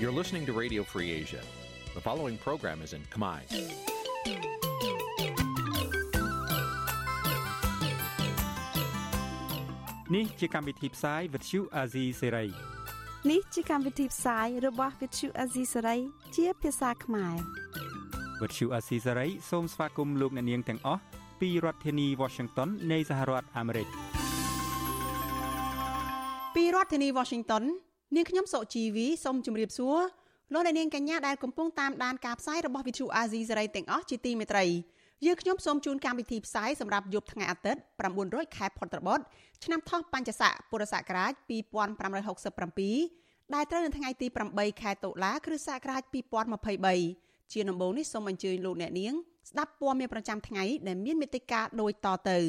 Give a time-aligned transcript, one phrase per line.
[0.00, 1.42] You're listening to Radio Free Asia.
[1.94, 3.40] The following program is in Khmer.
[10.14, 12.48] នេះជាកម្មវិធីផ្សាយ Vuthu Azizi Serai
[13.30, 16.00] នេះជាកម្មវិធីផ្សាយរបស់ Vuthu Azizi Serai
[16.36, 17.36] ជាភាសាខ្មែរ
[18.40, 21.00] Vuthu Azizi Serai សូមស្វាគមន៍លោកអ្នកនាងទាំងអស់
[21.40, 23.88] ពីរដ្ឋធានី Washington នៃសហរដ្ឋអាមេរិក
[26.54, 27.62] ពីរដ្ឋធានី Washington
[28.15, 29.97] នាងខ្ញុំសុជីវីសូមជម្រាបសួរ
[30.53, 34.65] លោកអ្នកនាងកញ្ញាដែលកំពុងតាមដានការផ្សាយរបស់ Vuthu Azizi Serai ទាំងអស់ជាទីមេត្រី
[35.25, 37.81] យើងខ្ញុំសូមជូនកម្មវិធីផ្សាយសម្រាប់យប់ថ្ងៃអាទិត្យ
[38.17, 39.23] 900ខែផុតត្របុត្រ
[39.63, 41.31] ឆ្នាំថោះបัญចស័កពុរសករាជ
[42.57, 46.01] 2567ដែលត្រូវនៅថ្ងៃទី8ខែតុលាគ្រិស្តសករាជ
[46.77, 49.13] 2023ជាដំបូងនេះសូមអញ្ជើញលោកអ្នកនាង
[49.49, 52.39] ស្ដាប់ព័ត៌មានប្រចាំថ្ងៃដែលមានមេត្តាដូចតទៅ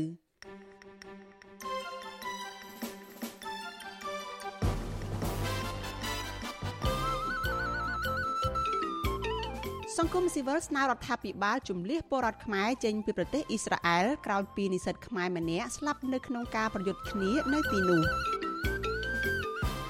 [9.99, 18.03] សង្គមស៊ីវិលស្នើរដ្ឋាភិបាលជំលះពលរដ្ឋខ្មែរចេញពីប្រទេសអ៊ីស្រាអែលក្រោយពីនិស្សិតខ្មែរម្នាក់ស្លាប់នៅក្នុងការប្រយុទ្ធគ្នានៅទីនោះ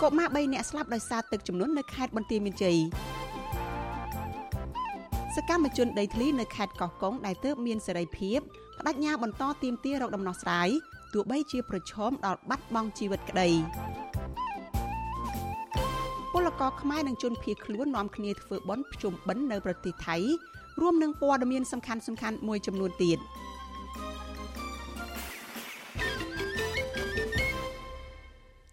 [0.03, 2.78] កុមារ3នាក់ស្លាប់ដោយសារទឹកជំនន់នៅខេត្តបន្ទាយមានជ័យ
[5.37, 8.39] សកម្មជនដីធ្លីនៅខេត្តកោះកុងដែលទើបមានសេរីភាព
[8.87, 10.69] បដិញ្ញាបន្តទៀមទារកដំណោះស្រាយ
[11.15, 13.48] ទោះបីជាប្រឈមដល់បាត់បង់ជីវិតក្តី
[16.39, 20.17] ពលករខ្មែរនិងជនភៀសខ្លួននាំគ្នាធ្វើបន់ភ្ជុំបិណ្ឌនៅប្រទេសថៃ
[20.81, 23.19] រួមនឹងព័ត៌មានសំខាន់សំខាន់មួយចំនួនទៀត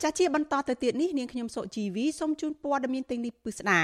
[0.01, 3.81] ចាជាបន្តទៅទៀតនេះនាងខ្ញុំសុជីវីសូមជូនព័ត៌មានទាំងនេះពិស្ដា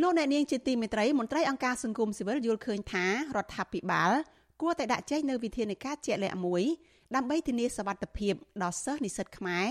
[0.00, 3.04] លោកអ្នកនាងជាទីមេត្រីមន្ត្រីអង្គការសង្គមស៊ីវិលយល់ឃើញថា
[3.36, 4.12] រដ្ឋាភិបាល
[4.60, 6.62] គួរតែដាក់ចេញនូវវិធានការជាក់លាក់មួយ
[7.14, 9.66] ដើម្បីធានាសវត្ថិភាពដល់សិស្សនិស្សិតខ្មែរ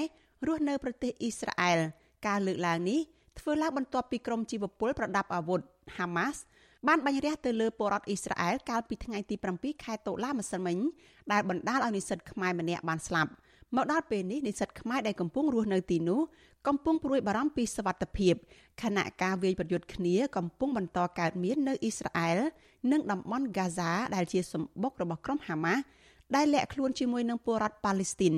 [0.48, 1.80] រស់នៅប្រទេសអ៊ីស្រាអែល
[2.28, 3.02] ការលើកឡើងនេះ
[3.40, 5.62] ធ្វើឡើងបន្ទាប់ពីក្រុមជីវពលប្រដាប់អាវុធ
[5.98, 6.38] Hamas
[6.88, 10.78] បានបាញ់រះទៅលើពលរដ្ឋអ៊ីស្រាអែលកាលពីថ្ងៃទី7ខែតុលាម្សិលមិញ
[11.32, 13.32] ដែលបណ្ដាលឲ្យនិស្សិតខ្មែរម្នាក់បានស្លាប់
[13.76, 16.22] មកដល់ពេលនេះនិស្សិតខ្មែរដែលកំពុងរស់នៅទីនោះ
[16.68, 18.34] កំពុងព្រួយបារម្ភពីសុវត្ថិភាព
[18.84, 22.38] ខណៈការវាយប្រយុទ្ធគ្នាកំពុងបន្តកើតមាននៅអ៊ីស្រាអែល
[22.92, 25.82] និងតំបន់ហ្គាហ្សាដែលជាសម្បុករបស់ក្រុមហាម៉ាស់
[26.36, 28.36] ដែលលាក់ខ្លួនជាមួយនឹងពលរដ្ឋប៉ាឡេស្ទីន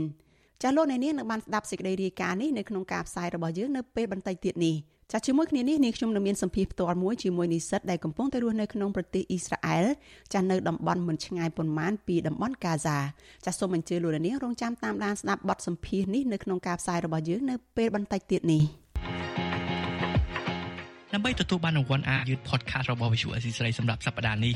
[0.62, 4.76] ចាលោកអ្នកនាងនឹងបានស្ដាប់សេចក្តីរាយការណ៍នេះនៅក្នុងការផ្សាយរបស់យើងនៅពេលបន្តិចទៀតនេះ
[5.12, 9.86] ចាជាមួយគ្នានេះនាងខ្ញុំនឹងមានសម្ភារផ្ទាល់មួយជាមួយនិស្សិតដែលកំពុងទៅរស់នៅក្នុងប្រទេសអ៊ីស្រាអែល
[10.34, 12.98] ចានៅតំបន់មិនឆ្ងាយប៉ុន្មានពីតំបន់កាហ្សា
[13.46, 18.64] ចាសូមអញ្ជើញលោកនាងរងចាំតាមដានស្ដាប់បទសម្ភារនេះនៅក្នុងការផ្សាយរបស់យើងនៅពេលបន្តិចទៀតនេះ
[21.14, 24.56] ដើម្បីទទួលបានរង្វាន់អាយុ podcast របស់ Visual Assisray សម្រាប់សប្តាហ៍នេះ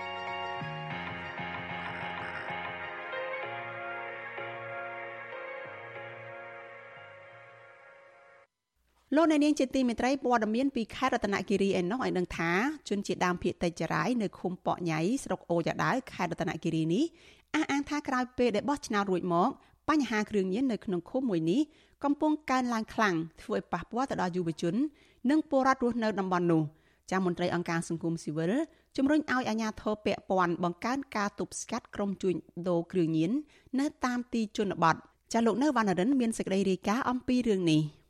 [9.15, 12.51] លោកអ្នកនាងជាទីមេត្រីព័ត៌មានពីខេត្តរតនគិរីឯណោះឲ្យដឹងថា
[12.89, 17.03] ជនជាដើមភៀតតិចចរាយនៅឃុំប៉ក់ញ៉ៃស្រុកអូយ៉ាដាវខេត្តរតនគិរីនេះ
[17.55, 19.49] អះអាងថាក្រោយពេលដែលបោះឆ្នោតរួចមក
[19.89, 21.61] បញ្ហាគ្រឿងញៀននៅក្នុងឃុំមួយនេះ
[22.03, 24.75] កំពុងកើនឡើងខ្លាំងធ្វើឲ្យប៉ះពាល់ទៅដល់យុវជន
[25.29, 26.61] និងពលរដ្ឋរស់នៅតំបន់នោះ
[27.11, 28.51] ចាមន្ត្រីអង្គការសង្គមស៊ីវិល
[28.97, 32.35] ជំរុញឲ្យអាជ្ញាធរពាក់ព័ន្ធបង្កើនការទប់ស្កាត់ក្រុមជួញ
[32.67, 33.31] ដូរគ្រឿងញៀន
[33.79, 34.95] នៅតាមទីជនបទ
[35.33, 37.83] ចាលោកនៅវណ្ណរិនមានសេចក្តីរាយការណ៍អំពីរឿងនេះ។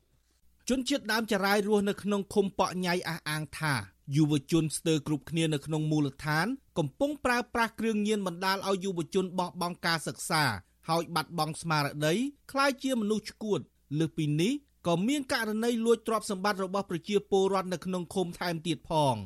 [0.70, 3.74] ជនជាតិដើមចរាយរស់នៅក្នុងឃុំប៉ក់ញ៉ៃអះអាងថា
[4.16, 6.46] យុវជនស្ទើរគ្រប់គ្នានៅក្នុងមូលដ្ឋាន
[6.78, 10.44] កំពុងប្រើប្រាស់គ្រឿងញៀនបណ្ដាលឲ្យយុវជនបោះបង់ការសិក្សា
[10.88, 12.14] ហើយបាត់បង់ស្មារតី
[12.50, 13.60] คล้ายជាមនុស្សឈួត
[13.98, 14.52] លើសពីនេះ
[14.86, 19.16] ក៏មានករណីលួចទ្រព្យសម្បត្តិរបស់ប្រជាពលរដ្ឋនៅក្នុងឃុំថែមទៀតផង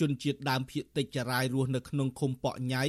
[0.00, 2.84] ជនជាតិដើមភាគតិចចរាយរស់នៅក្នុងឃុំប៉ក់ញ៉ៃ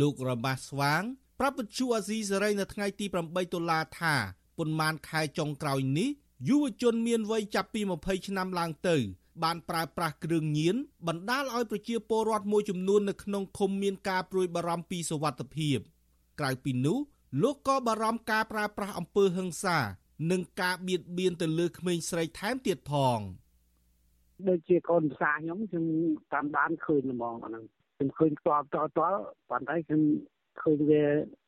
[0.00, 1.02] លោករម៉ាស់ស្វាង
[1.38, 4.14] ប្រាប់វិទ្យុអាស៊ីសេរីនៅថ្ងៃទី8តុលាថា
[4.58, 6.10] ប៉ុន្មានខែចុងក្រោយនេះ
[6.47, 8.97] យុវជនមានវ័យចាប់ពី20ឆ្នាំឡើងទៅ
[9.43, 10.75] បានប្រើប្រាស់គ្រឿងញៀន
[11.07, 15.77] បណ្ដាលឲ្យប្រជាពលរដ្ឋមួយចំនួននៅក្នុងឃុំមានការព្រួយបារម្ភពីសុវត្ថិភាព
[16.39, 16.97] ក្រៅពីនោះ
[17.41, 19.77] លោកក៏បារម្ភការប្រើប្រាស់អំពើហិង្សា
[20.31, 23.19] និងការបៀតបៀនទៅលើក្មេងស្រីថែមទៀតផង
[24.47, 25.85] ដូចជាកូនភាសាខ្ញុំខ្ញុំ
[26.33, 27.63] តាមដានឃើញហ្មងអាហ្នឹង
[27.95, 30.01] ខ្ញុំឃើញផ្ទាល់ផ្ទាល់ផ្ទាល់ប៉ុន្តែខ្ញុំ
[30.61, 31.03] ឃើញវា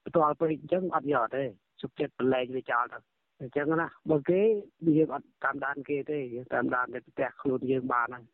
[0.08, 1.44] ផ្ទាល់ពេកអញ្ចឹងអត់យកទេ
[1.82, 2.98] សុខចិត្តប្រឡែងវាចោលទៅ
[3.40, 4.42] អញ្ចឹងណាបើគេ
[4.98, 8.26] យើងអត់តាមដានគេទេយើងតាមដានតែផ្ទះខ្លួនយើងបានហើយ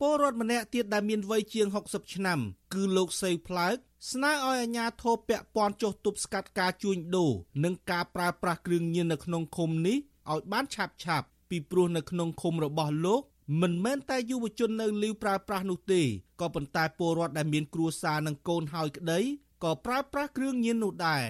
[0.00, 2.38] ពលរដ្ឋម្នាក់ទៀតដែលមានវ័យជាង60ឆ្នាំ
[2.74, 3.76] គឺលោកសេវផ្លើក
[4.12, 7.32] ស្នើឲ្យអាជ្ញាធរពាក់ព័ន្ធចុះទប់ស្កាត់ការជួញដូរ
[7.64, 9.98] និងការប្រើប្រាស់គ្រឿងញៀននៅក្នុងឃុំនេះ
[10.32, 13.22] ឲ្យបានឆាប់ឆាប់ពីព្រោះនៅក្នុងឃុំរបស់លោក
[13.62, 16.02] មិនមែនតែយុវជននៅលីវប្រើប្រាស់នោះទេ
[16.40, 19.20] ក៏ប៉ុន្តែពលរដ្ឋដែលមានគ្រួសារនិងកូនហើយក្តី
[19.64, 21.24] ក៏ប្រើប្រាស់គ្រឿងញៀននោះដែរ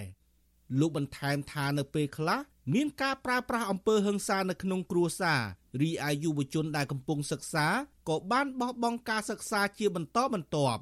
[0.80, 2.38] លោកបន្ថែមថានៅពេលខ្លះ
[2.72, 5.40] មានការប្រើប្រាស់អំពើហិង្សានៅក្នុងគ្រួសារ
[5.82, 7.66] រីឯយុវជនដែលកំពុងសិក្សា
[8.08, 10.80] ក៏បានបោះបង់ការសិក្សាជាបន្តបន្ទាប់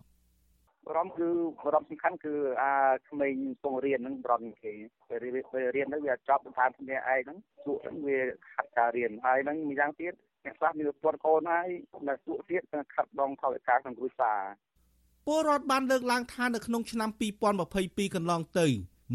[0.88, 1.28] បរំគឺ
[1.64, 2.74] បរំសំខាន់គឺអា
[3.08, 4.72] ក្មេងពងរៀនហ្នឹងបរំគេ
[5.08, 5.18] ពេល
[5.76, 8.18] រៀនហ្នឹងវាចប់តាមគ្នាឯងហ្នឹងពួកហ្នឹងវា
[8.54, 10.12] ខាត់ការរៀនហើយហ្នឹងម្យ៉ាងទៀត
[10.44, 11.68] អ្នកខ្លះមានពន្ធកូនហើយ
[12.08, 12.62] នៅពួកទៀត
[12.94, 14.40] ខាត់ដងថវិកាក្នុងគ្រួសារ
[15.26, 17.10] ពលរដ្ឋបានលើកឡើងថានៅក្នុងឆ្នាំ
[17.62, 18.66] 2022កន្លងទៅ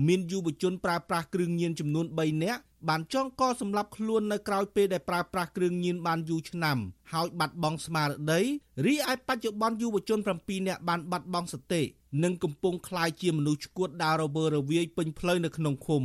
[0.05, 6.77] មានយុវជនប្រើប្រាស់គ្រឿងញៀនចំនួន3នាក់បានចងកសម្លាប់ខ្លួននៅក្រោយពេលដែលប្រើប្រាស់គ្រឿងញៀនបានយូរឆ្នាំ
[7.13, 8.41] ហើយបាត់បង់ស្មារតី
[8.85, 11.81] រីឯបច្ចុប្បន្នយុវជន7នាក់បានបាត់បង់សតិ
[12.23, 16.03] និងកំពុងក្លាយជាមនុស្សឈួតដាររវើរវាយពេញផ្លូវនៅក្នុងឃុំ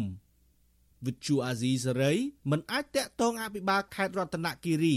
[1.06, 2.12] វិទ្យុអាស៊ីសេរី
[2.50, 4.96] មិនអាចតាក់ទងអភិបាលខេត្តរតនគិរី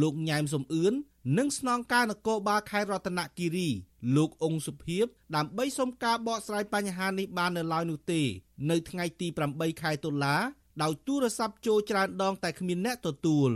[0.00, 0.92] លោកញ៉ែមសំអឿន
[1.38, 3.68] និងស្នងការនគរបាលខេត្តរតនគិរី
[4.16, 5.06] លោកអង្គសុភីប
[5.36, 8.22] ដើម្បីសុំការបកស្រាយបញ្ហានេះបាននៅឡើយនោះទេ
[8.70, 10.36] នៅថ្ងៃទី8ខែតុលា
[10.82, 13.50] ដោយទូរស័ព្ទចូលច្រើនដងតែគ្មានអ្នកទទួល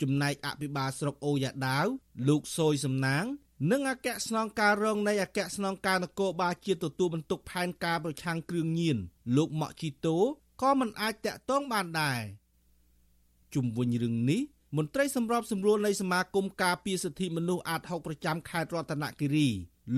[0.00, 1.86] ចំណែកអភិបាលស្រុកអូយ៉ាដាវ
[2.28, 3.24] លោកសយសំណាង
[3.70, 8.98] និងអគ្គស្នងការរងនៃអគ្គស្នងការនគរបាលជាតិទទួលបន្ទុកផែនការប្រឆាំងគ្រឿងញៀន
[9.36, 10.18] លោកម៉ាក់ជីតូ
[10.62, 12.20] ក៏មិនអាចតាក់ទងបានដែរ
[13.54, 14.42] ជុំវិញរឿងនេះ
[14.76, 19.48] មន្ត្រីសម្របសម្រួលនៃសមាគមការពារសិទ្ធិមនុស្សអាត6ប្រចាំខេត្តរតនគិរី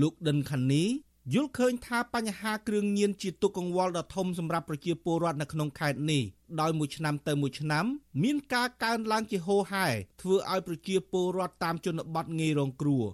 [0.00, 0.85] លោកដិនខានី
[1.35, 6.23] យល់ឃើញថាបញ្ហាគ្រឿងញៀនជាទុកកង្វល់ដ៏ធំសម្រាប់ប្រជាពលរដ្ឋនៅក្នុងខេត្តនេះ
[6.61, 7.85] ដោយមួយឆ្នាំទៅមួយឆ្នាំ
[8.23, 9.87] មានការកើនឡើងជាហូរហែ
[10.21, 13.05] ធ្វើឲ្យប្រជាពលរដ្ឋតាមជនបទងាយរងគ្រោះ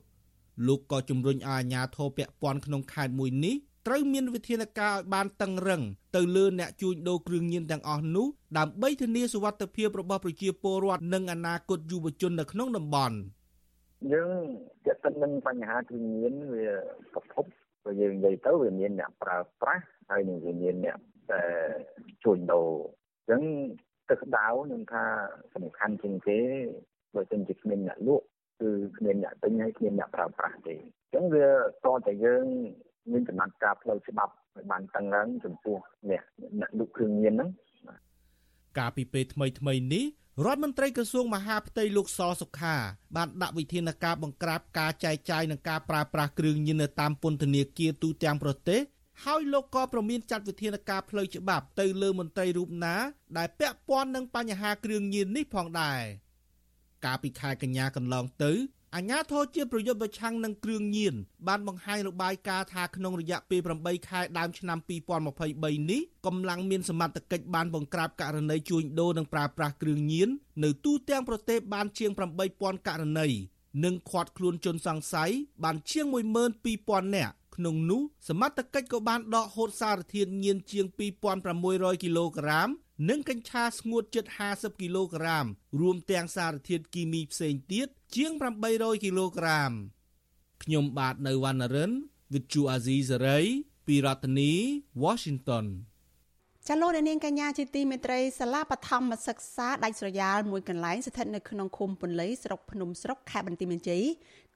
[0.66, 3.56] លោកក៏ជំរុញឲ្យអាជ្ញាធរពាក់ព័ន្ធក្នុងខេត្តមួយនេះ
[3.92, 5.82] ត្រូវមានវិធានការឲ្យបានតឹងរឹង
[6.16, 8.26] ទៅលើអ្នកជួញដូរគ្រឿងញៀនទាំងអស់នោះ
[8.58, 13.16] ដើម្បីធានាសុវត្ថិភាពរបស់ប្រជាពលរដ្ឋនិងអនាគតយុវជននៅក្នុងតំបន់
[14.12, 14.40] យើង
[14.86, 16.68] ចាត់នឹងបញ្ហាគ្រឿងញៀនវា
[17.12, 17.44] ប្រភព
[17.84, 20.98] បើយើងនិយាយទៅវាមានអ្នកប្រើប្រាស់ហើយនឹងវាមានអ្នក
[21.30, 21.42] តែ
[22.22, 22.68] ជួញដូរ
[23.18, 23.42] អញ្ចឹង
[24.10, 25.04] ទឹកដៅនឹងថា
[25.54, 26.40] សំខាន់ជាងគេ
[27.14, 28.26] បើមិនជាគ្មានអ្នកលក់
[28.60, 31.46] គឺគ្មានអ្នកទិញហើយគ្មានអ្នកប្រើប្រាស់ទេអញ្ចឹងវា
[31.84, 32.46] តតែយើង
[33.12, 35.76] មានចំណាត់ការផ្លូវច្បាប់ឲ្យបានតឹងរ៉ឹងចំពោះ
[36.10, 36.22] អ្នក
[36.60, 37.50] អ្នកលក់គ្រឿងញៀនហ្នឹង
[38.78, 40.04] កាលពីពេលថ្មីថ្មីនេះ
[40.44, 42.76] រដ្ឋមន្ត្រីក្រសួងមហាផ្ទៃលោកសសុខា
[43.16, 48.80] បានដាក់វិធានការបង្ក្រាបការចែកចាយនិងការប្រើប្រាស់គ្រឿងញៀននៅតាមពន្ធនាគារទូទាំងប្រទេស
[49.24, 52.96] ហើយលោកក៏ប្រមានចាត់វិធានការផ្លូវច្បាប់ទៅលើមន្ត្រីរូបណា
[53.38, 56.02] ដែលពាក់ព័ន្ធនឹងបញ្ហាគ្រឿងញៀននេះផងដែរ
[57.04, 58.52] កាលពីខែកញ្ញាកន្លងទៅ
[58.96, 61.14] អាញាធរជាប្រយុទ្ធប្រឆាំងនឹងគ្រឿងញៀន
[61.48, 64.78] បានបង្ហាញរបាយការណ៍ថាក្នុងរយៈពេល8ខែដើមឆ្នាំ
[65.28, 70.28] 2023នេះកម្លាំងមានសមត្ថកិច្ចបានបង្ក្រាបករណីជួញដូរនិងប្រើប្រាស់គ្រឿងញៀន
[70.64, 72.10] នៅទូទាំងប្រទេសបានជាង
[72.48, 73.28] 8000ករណី
[73.84, 75.30] និងឃាត់ខ្លួនជនសង្ស័យ
[75.64, 76.06] បានជាង
[76.60, 80.86] 12000នាក់ក្នុងនោះសមត្ថកិច្ចក៏បានដកហូតសារធាតុញៀនជាង
[81.44, 82.68] 2600គីឡូក្រាម
[83.08, 85.46] និងកញ្ឆាស្ងួតជិត50គីឡូក្រាម
[85.80, 88.32] រួមទាំងសារធាតុគីមីផ្សេងទៀត ជាង
[88.68, 89.72] 800គីឡូក្រាម
[90.62, 91.92] ខ្ញុំបាទនៅវណ្ណរិន
[92.32, 93.46] With Chu Azizi Saray
[93.86, 94.52] ពីរដ្ឋធានី
[95.04, 95.66] Washington
[96.68, 104.04] ចលនានាងកញ្ញាជាទីមេត្រីសាលាបឋមសិក្សាដាច់ស្រយាលមួយកន្លែងស្ថិតនៅក្នុងឃុំពន្លៃស្រុកភ្នំស្រុកខេត្តបន្ទាយមានជ័យ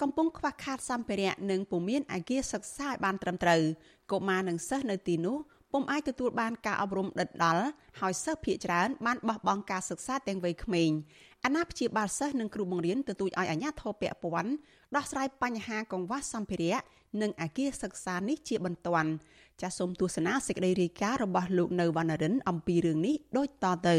[0.00, 3.62] កំពុងខ្វះខាតសម្ភារៈនិងពុំមានអាគារសិក្សាឲ្យបានត្រឹមត្រូវ
[4.12, 5.37] កុមារនិងសិស្សនៅទីនោះ
[5.73, 7.64] ពុំអាចទទួលបានការអប់រំដិតដល់
[8.00, 10.90] ហើយសិស្សភាគច្រើនបានបោះបង់ការសិក្សាទាំងវ័យក្មេង
[11.44, 14.52] អាណាព្យាបាលសិស្សនិងគ្រូបង្រៀនទទូចឲ្យអាជ្ញាធរពាក់ព័ន្ធ
[14.96, 16.78] ដោះស្រាយបញ្ហាកង្វះសម្ភារៈ
[17.22, 19.10] និងអាគារសិក្សានេះជាបន្ទាន់
[19.60, 23.98] ចាសសូមទស្សនាសេចក្តីរាយការណ៍របស់លោកនៅវណ្ណរិន អំពីរឿងនេះដូចតទៅ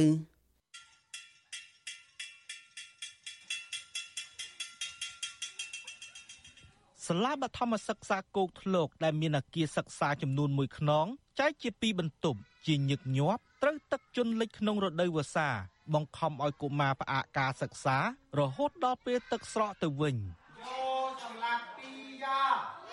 [7.08, 11.06] សាលាបឋមសិក្សាគោកធ្លកដែលមានអគារសិក្សាចំនួន1ខ្នង
[11.40, 15.50] ចែកជាពីរបន្ទប់ជាញឹកញាប់ ត្រូវទឹកជន់លិចក្នុងរដូវវស្សា
[15.94, 17.98] បង្ខំឲ្យកុមារផ្អាកការសិក្សា
[18.38, 20.16] រហូតដល់ពេលទឹកស្រកទៅវិញ
[20.62, 20.80] យោ
[21.24, 21.92] សម្លាប់ពី
[22.24, 22.42] យ៉ា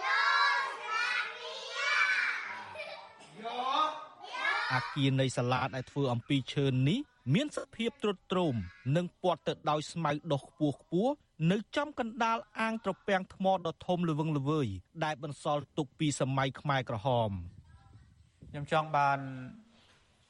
[0.02, 0.20] យោ
[0.66, 2.00] សម្លាប់ពីយ៉ា
[3.42, 3.56] យោ
[4.72, 7.00] អាគារនៃសាលាដែលធ្វើអំពីឈើនេះ
[7.34, 8.54] មានសភាពទ្រុឌទ្រោម
[8.96, 11.14] និងព័ទ្ធទៅដោយស្មៅដុះខ្ពស់ខ្ពស់
[11.50, 14.66] នៅចំកណ្ដាលអាងត្រពាំងថ្មដ៏ធំល្វឹងល្វើយ
[15.04, 17.30] ដែលបន្សល់ទុកពីសម័យខ្មែរក្រហម
[18.50, 19.20] ខ្ញុំចង់បាន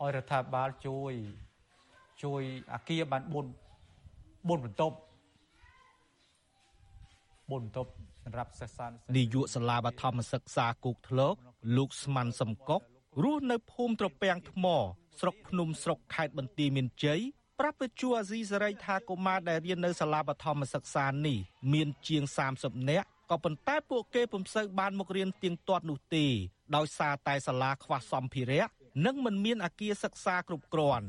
[0.03, 1.13] ឲ្យរដ្ឋាភិបាលជួយ
[2.23, 2.43] ជួយ
[2.75, 4.97] អាគារបាន4 4បន្ទប់
[7.51, 7.91] បន្ទប់
[8.25, 11.35] សម្រាប់សិក្សានាយកសាលាបឋមសិក្សាគោកធ្លក
[11.77, 12.81] លោកស្មានសំកុក
[13.23, 14.67] រស់នៅភូមិត្រពាំងថ្ម
[15.21, 17.21] ស្រុកភ្នំស្រុកខេត្តបន្ទាយមានជ័យ
[17.61, 21.39] ប្រាប់វិទ្យុអាស៊ីសេរីថាកុមារដែលរៀននៅសាលាបឋមសិក្សានេះ
[21.73, 22.23] មានជាង
[22.57, 26.27] 30នាក់ក៏ប៉ុន្តែពួកគេពុំសូវបានមករៀនទៀងទាត់នោះទេ
[26.77, 28.67] ដោយសារតែសាលាខ្វះសម្ភារៈ
[29.07, 31.07] និងមិនមានអគារសិក្សាគ្រប់គ្រាន់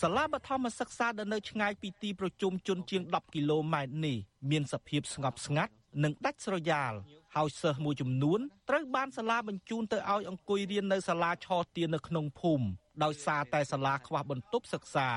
[0.00, 4.16] សាលាបឋមសិក្សាដែលនៅឆ្ងាយពីទីប្រជុំជនជាង10គីឡូម៉ែត្រនេះ
[4.50, 5.72] មានសភាពស្ងប់ស្ងាត់
[6.02, 6.92] និងដាច់ស្រយាល
[7.36, 12.66] ហើយសិស្សមួយចំនួនត្រូវបានសាលាបញ្ជូនទៅឲ្យអង្គុយរៀននៅសាលាឆទាននៅក្នុងភូមិ
[13.04, 15.10] ដោយសារតែសាលាខ្វះបន្ទប់សិក្សា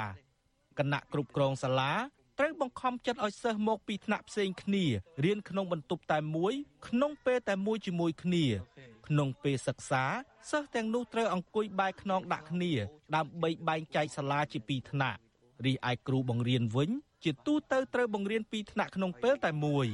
[0.80, 1.94] គណៈគ្រប់គ្រងសាលា
[2.40, 4.86] ត្រូវបង្ខំចិត្តឲ្យសិស្សមកពីថ្នាក់ផ្សេងគ្នា
[5.26, 6.54] រៀនក្នុងបន្ទប់តែមួយ
[6.88, 8.46] ក្នុងពេលតែមួយជាមួយគ្នា
[9.08, 10.04] ក្នុងពេលសិក្សា
[10.52, 12.72] សិស្សទាំងនោះត្រូវអង្គុយបែរខ្នងដាក់គ្នា
[13.16, 15.20] ដើម្បីបែងចែកសាលាជាពីរថ្នាក់
[15.66, 16.90] រីឯគ្រូបង្រៀនវិញ
[17.24, 19.88] ជាទូទៅត្រូវបង្រៀនពីរថ្នាក់ក្នុងពេលតែមួយ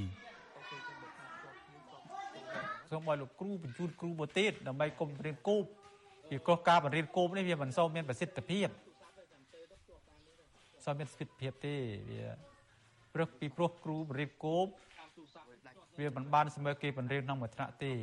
[2.90, 5.64] សូមឲ្យលោកគ្រូបញ្ជូនគ្រូមួយទៀតដើម្បីគុំរៀនគូប
[6.30, 8.68] ពីព្រោះការបង្រៀនគូបនេះវាមិនសូវមានប្រសិទ្ធភាព
[10.86, 11.76] សូវមានប្រសិទ្ធភាពទេ
[12.10, 12.26] វា
[13.14, 14.68] ព្រោះពីព្រោះគ្រូបង្រៀនគូប
[16.00, 17.94] វាមិនបានស្មើគេបង្រៀនក្នុងមួយថ្នាក់ទេ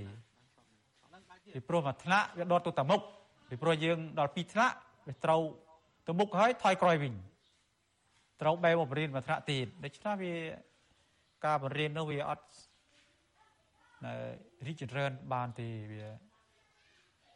[1.54, 3.00] ពីព្រោះមួយថ្នាក់វាដកទៅតែមុខ
[3.48, 4.74] ពីព្រោះយើងដល់ពីរថ្នាក់
[5.06, 5.42] វាត្រូវ
[6.06, 7.14] ទៅមុខហើយថយក្រោយវិញ
[8.40, 10.34] ត្រូវបែរមកបរៀនមួយថ្នាក់ទៀតដូច្នេះវា
[11.46, 12.46] ការបរៀននោះវាអត់
[14.66, 16.04] រីកចម្រើនបានទេវា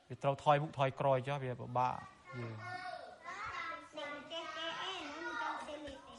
[0.08, 1.96] វាត្រូវថយមុខថយក្រោយចុះវាពិបាក
[2.38, 2.56] យើង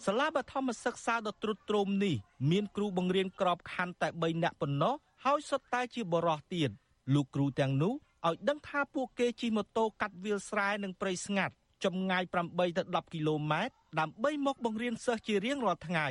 [0.05, 2.15] សាលាបឋមសិក្សាដ៏ទ្រុឌទ្រោមនេះ
[2.51, 6.71] មានគ្រូបង្រៀនក្របខ័ណ្ឌតែ3នាក់ប៉ុណ្ណោះហើយសុទ្ធតែជាបរិះទៀត
[7.13, 7.93] លោកគ្រូទាំងនោះ
[8.27, 16.07] ឲ្យដឹងថាពួកគេជិះម៉ូតូកាត់វាលស្រែនិងព្រៃស្ងាត់ចម្ងាយ8ទៅ10គីឡូម៉ែត្រដើម្បីមកបង្រៀនសិស្សជារៀងរាល់ថ្ងៃ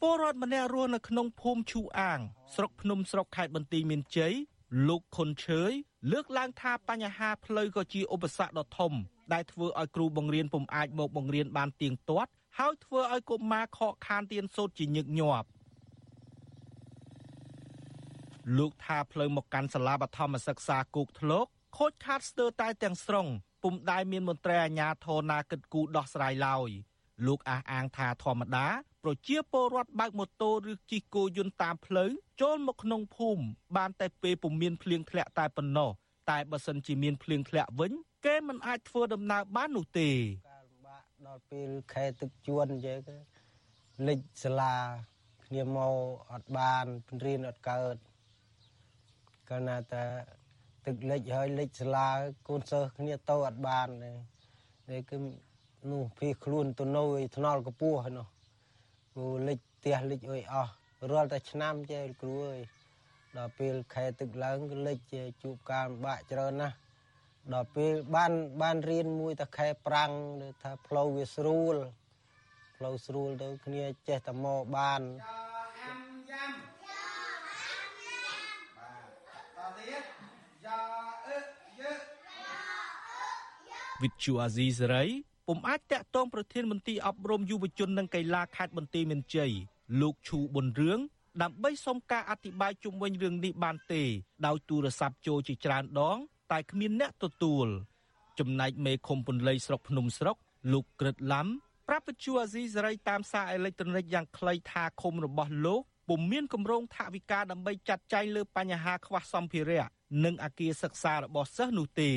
[0.00, 2.20] ពលរដ្ឋម្នាក់រស់នៅក្នុងភូមិឈូអាង
[2.54, 4.34] ស្រុកភ្នំស្រុកខេត្តបន្ទាយមានជ័យ
[4.88, 5.72] លោកខុនឈើយ
[6.12, 8.92] លើកឡើងថាបញ្ហាផ្លូវក៏ជាឧបសគ្គដ៏ធំ
[9.32, 15.48] ដែលធ្វើឲ្យគ្រូបង្រៀនពុំអាចមកបង្រៀនបានទៀងទាត់ហើយធ្វើឲ្យកុមារខកខានទៀនសូត្រជាញឹកញាប់
[18.56, 21.46] លោកថាផ្លូវមកកាន់សាលាបឋមសិក្សាគោកធ្លក
[21.78, 23.26] ខូចខាតស្ទើរតែទាំងស្រុង
[23.62, 26.70] ពុំដែលមានមន្ត្រីអាជ្ញាធរណាគិតគូរដោះស្រាយឡើយ
[27.26, 28.66] លោកអះអាងថាធម្មតា
[29.04, 33.42] ប្រជាពលរដ្ឋបើកម៉ូតូឬជិះគោយន្តតាមផ្លូវចូលមកក្នុងភូមិ
[33.76, 35.90] បានតែពេលពុំមានភ្លៀងធ្លាក់តែប៉ុណ្ណោះ
[36.30, 37.92] តែបើសិនជាមានភ្លៀងធ្លាក់វិញ
[38.26, 40.10] គេមិនអាចធ្វើដំណើរបាននោះទេ
[40.50, 42.98] ការលំបាកដល់ពេលខែទឹកជួនអញ្ចឹង
[44.08, 44.74] លិចសាលា
[45.46, 45.94] គ្នាមក
[46.32, 46.84] អត់បាន
[47.24, 47.96] រៀនអត់កើត
[49.48, 50.04] កាលណាតែ
[50.86, 52.08] ទឹកលិចហើយលិចសាលា
[52.48, 53.88] កូនសិស្សគ្នាទៅអត់បាន
[54.88, 55.16] ទេគឺ
[55.90, 58.26] នោះភីខ្លួនទៅនៅឯថ្នល់កពស់នោះ
[59.14, 60.72] គូលិចផ្ទះលិចអុយអស់
[61.10, 62.60] រាល់តែឆ្នាំចេះគ្រូអើយ
[63.36, 64.98] ដល់ពេលខែទឹកឡើងគឺលិច
[65.42, 66.76] ជួបការលំបាកច្រើនណាស់
[67.52, 70.10] ដល់ពេលបានបានរៀនមួយតែខែប្រាំង
[70.62, 71.76] ថាផ្លូវវាស្រួល
[72.76, 75.02] ផ្លូវស្រួលទៅគ្នាចេះតែមកបាន
[84.02, 85.04] វិទ្យុអាស៊ីសេរី
[85.48, 89.52] ពុំអាចតាក់ទងប្រធានមន្ត្រីអប់រំយុវជននិងកីឡាខេត្តបន្ទាយមានជ័យ
[90.00, 91.00] លោកឈូប៊ុនរឿង
[91.42, 94.02] ដើម្បីសុំការអធិប្បាយជុំវិញរឿងនេះបានទេ
[94.46, 96.18] ដោយទូរស័ព្ទចូលជាច្រើនដង
[96.52, 97.66] តែគ្មានអ្នកទទួល
[98.38, 100.36] ចំណែកមេឃុំពន្លៃស្រុកភ្នំស្រុក
[100.72, 101.46] លោកក្រិតឡាំ
[101.88, 109.86] ប្រាប់វិទ្យុអាស៊ីសេរីតាមសារអេឡិចត្រូនិកយ៉ាងខ្លីថាឃុំរបស់លោកពុំមានគម្រោងថវិកាដើម្បីចាត់ចែងលើបញ្ហាខ្វះសម្ភារៈ
[110.24, 112.12] និងអគារសិក្សារបស់សិស្សនោះទេ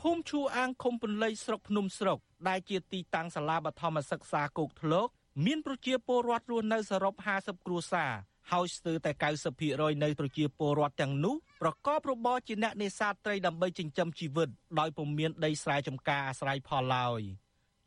[0.00, 5.08] ភូមិឈូអាងឃុំពន្លៃស្រុកភ្នំស្រុកដែលជាទីតាំងសាលាបឋមសិក្សាគោកធ្លក
[5.46, 8.12] មានប្រជាពលរដ្ឋរស់នៅសរុប50គ្រួសារ
[8.50, 9.12] ហើយស្ទើរតែ
[9.56, 17.20] 90%នៃប្រជាពលរដ្ឋទាំងនោះប្រកបរបរជាអ្នកនេសាទត្រីដើម្បីចិញ្ចឹមជីវិតដោយពុំមានដីស្រែចម្ការអាស្រ័យផលឡើយ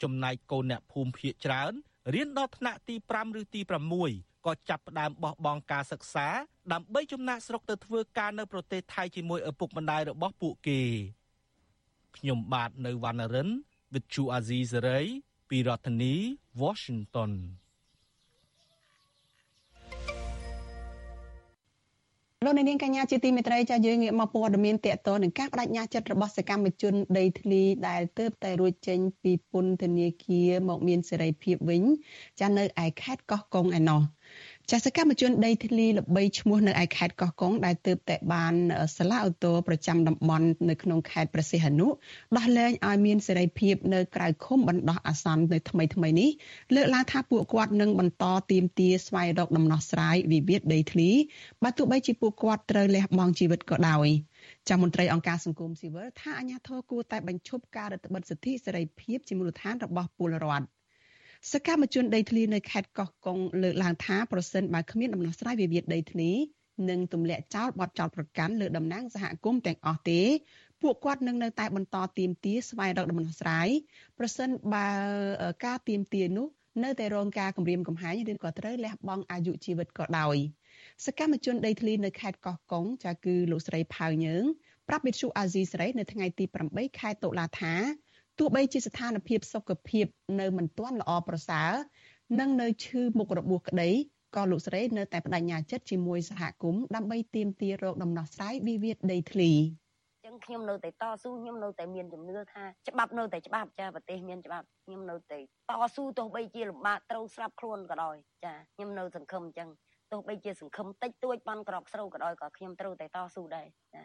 [0.01, 1.73] ចំណែកកូនអ្នកភូមិភៀកច្រើន
[2.13, 3.61] រៀនដល់ថ្នាក់ទី5ឬទី
[4.03, 6.27] 6ក៏ចាប់ផ្ដើមបោះបង់ការសិក្សា
[6.73, 10.81] ដើម្បីចំណាក់ស្រុកទៅធ្វើការនៅប្រទេសថៃជាមួយឪពុកម្ដាយរបស់ពួកគេ
[12.17, 13.49] ខ្ញុំបាទនៅវណ្ណរិន
[13.93, 15.05] With Chu Azizi Saray
[15.49, 16.13] ពីរដ្ឋធានី
[16.61, 17.31] Washington
[22.45, 31.83] លោកនាងកញ្ញាជាទីមេត្រីចាយើងងាកមកព័ត៌មានតកតនឹងការបដិញ្ញាចិត្តរបស់សកម្មជនដីធ្លីដែលទើបតែរួចចេញពីពន្ធនាគារមកមានសេរីភាពវិញ
[32.39, 34.01] ចានៅឯខេត្តកោះកុងឯណោះ
[34.69, 38.53] ចាសកម្មជនដីធ្លីល្បីឈ្មោះនៅឯខេត្តកោះកុងដែលទើបតែបាន
[38.97, 41.87] សាលាអូតូប្រចាំតំបន់នៅក្នុងខេត្តព្រះសីហនុ
[42.37, 46.29] ដោះលែងឲ្យមានសេរីភាពនៅក្រៅឃុំបណ្ដោះអាសន្ននៅថ្មីថ្មីនេះ
[46.75, 51.09] លើកឡើងថាពួកគាត់នឹងបន្តទៀមទាស្វែងរកដំណោះស្រាយវិវាទដីធ្លី
[51.63, 54.07] បើទោះបីជាពួកគាត់ត្រូវលះបង់ជីវិតក៏ដោយ
[54.69, 60.80] ចាមន្ត្រីអង្គការសង្គមស៊ីវិលថាអាញាធរគួរតែបញ្ឈប់ការរឹតបន្តឹងសិទ្ធិសេរីភាពជាមូលដ្ឋានរបស់ពលរដ្ឋ
[61.49, 66.31] សកម្មជនដីធ្លីនៅខេត្តកោះកុងលើកឡើងថាប្រសិនបើគ្មានដំណោះស្រាយវិវាទដីធ្លី
[66.89, 70.21] នឹងទម្លាក់ចោលបទចោលប្រកាន់លើតំណាងសហគមន៍ទាំងអស់ទេ
[70.81, 73.67] ពួកគាត់នឹងនៅតែបន្តទៀមទាស្វែងរកដំណោះស្រាយ
[74.19, 74.87] ប្រសិនបើ
[75.65, 76.47] ការទៀមទានោះ
[76.83, 80.37] នៅតែរងការគំរាមកំហែងឬក៏ត្រូវលះបង់អាយុជីវិតក៏ដោយ
[81.05, 84.45] សកម្មជនដីធ្លីនៅខេត្តកោះកុងចាគឺលោកស្រីផៅយើង
[84.87, 87.75] ប្រាប់វិទ្យុអាស៊ីសេរីនៅថ្ងៃទី8ខែតុលាថា
[88.39, 90.05] ទោះបីជាស្ថានភាពសុខភាព
[90.39, 91.71] នៅមិនទាន់ល្អប្រសើរ
[92.39, 93.89] និងនៅឈឺមុខរបួសក្តី
[94.35, 99.51] ក៏លោកស្រីនៅតែបដិញ្ញាចិត្តជាមួយសហគមន៍ដើម្បីទាមទាររកដំណោះស្រាយវិវាទដីធ្លី
[100.25, 105.43] ចឹងខ្ញុំនៅតែតស៊ូខ្ញុំនៅតែមានជំនឿថាច្បាប់នៅតែច្បាប់ចាប្រទេសមានច្បាប់ខ្ញុំនៅតែត
[105.95, 109.69] ស៊ូទោះបីជាលំបាកត្រូវស្រាប់ខ្លួនក៏ដោយចាខ្ញុំនៅសង្ឃឹមចឹង
[110.11, 114.03] ទោះបីជាសង្ឃឹមតិចតួចប៉ុនក្រកស្រូវក៏ដោយក៏ខ្ញុំត្រូវតែតស៊ូដែរចា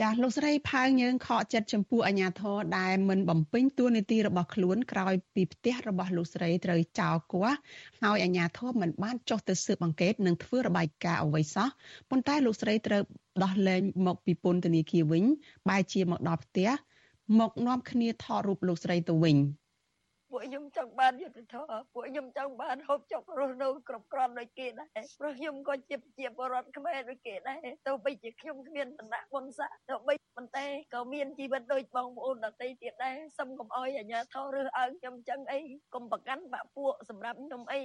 [0.00, 7.58] ចាស់លោកស្រីផៅយើងខកចិត្តចំពោះអាញាធរដែលមិនបំពេញតួនាទីរបស់ខ្លួនក្រោយពីផ្ទះរបស់លោកស្រីត្រូវចោលគាស់
[8.02, 11.68] ហើយអាញាធរមិនបានចុះទៅស៊ើបអង្កេតនិងធ្វើរបាយការណ៍អ្វីសោះ
[12.10, 13.02] ប៉ុន្តែលោកស្រីត្រូវ
[13.42, 15.24] ដោះលែងមកពីពន្ធនាគារវិញ
[15.68, 16.68] បែរជាមកដល់ផ្ទះ
[17.38, 19.36] មកនាំគ្នាថតរូបលោកស្រីទៅវិញ។
[20.30, 35.60] ពួកខ្ញុំចង់បានយុទ្ធធម៌ពួកខ្ញុំចង់បានហូបចុករស់នៅគ្រប់គ្រាន់ដូចគេដែរព្រោះខ្ញុំក៏ជាជាបរដ្ឋខ្មែរដូចគេដែរទោះបីជាខ្ញុំគ្មានឋានៈបុណ្យស័ក្តិទោះបីប៉ុន្តែក៏មានជីវិតដូចបងប្អូនដទៃទៀតដែរសុំកុំអោយអាញាធររើសអើងខ្ញុំចឹងអី
[35.94, 37.82] កុំប្រកាន់បាក់ពួកសម្រាប់ខ្ញុំអី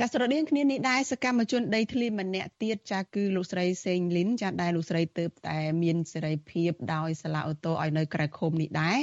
[0.00, 8.98] ចាស្រដៀងគ្នានេះដែរសកម្មជនដីធ្លីម្នាក់ទៀតចាគឺលោកស្រីសេងលីនចាដែលលោកស្រីទៅតែមានសេរីភាពដោយសាឡាអូតូឲ្យនៅក្រៅឃុំនេះដែរ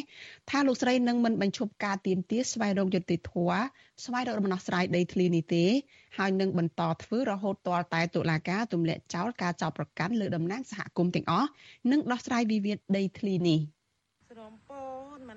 [0.49, 3.61] ថាលោកស្រីនឹងមិនបញ្ឈប់ការទៀមទាស្វែងរកយុត្តិធម៌
[4.05, 5.65] ស្វែងរកដំណោះស្រាយដីធ្លីនេះទេ
[6.17, 11.49] ហើយនឹងបន្តធ្វើរហូតទាល់តែតុលាការទម្លាក់ចោលការចោទប្រកាន់លើតំណាងសហគមន៍ទាំងអស់
[11.91, 13.81] និងដោះស្រាយវិវាទដីធ្លីនេះស្រមពោមិន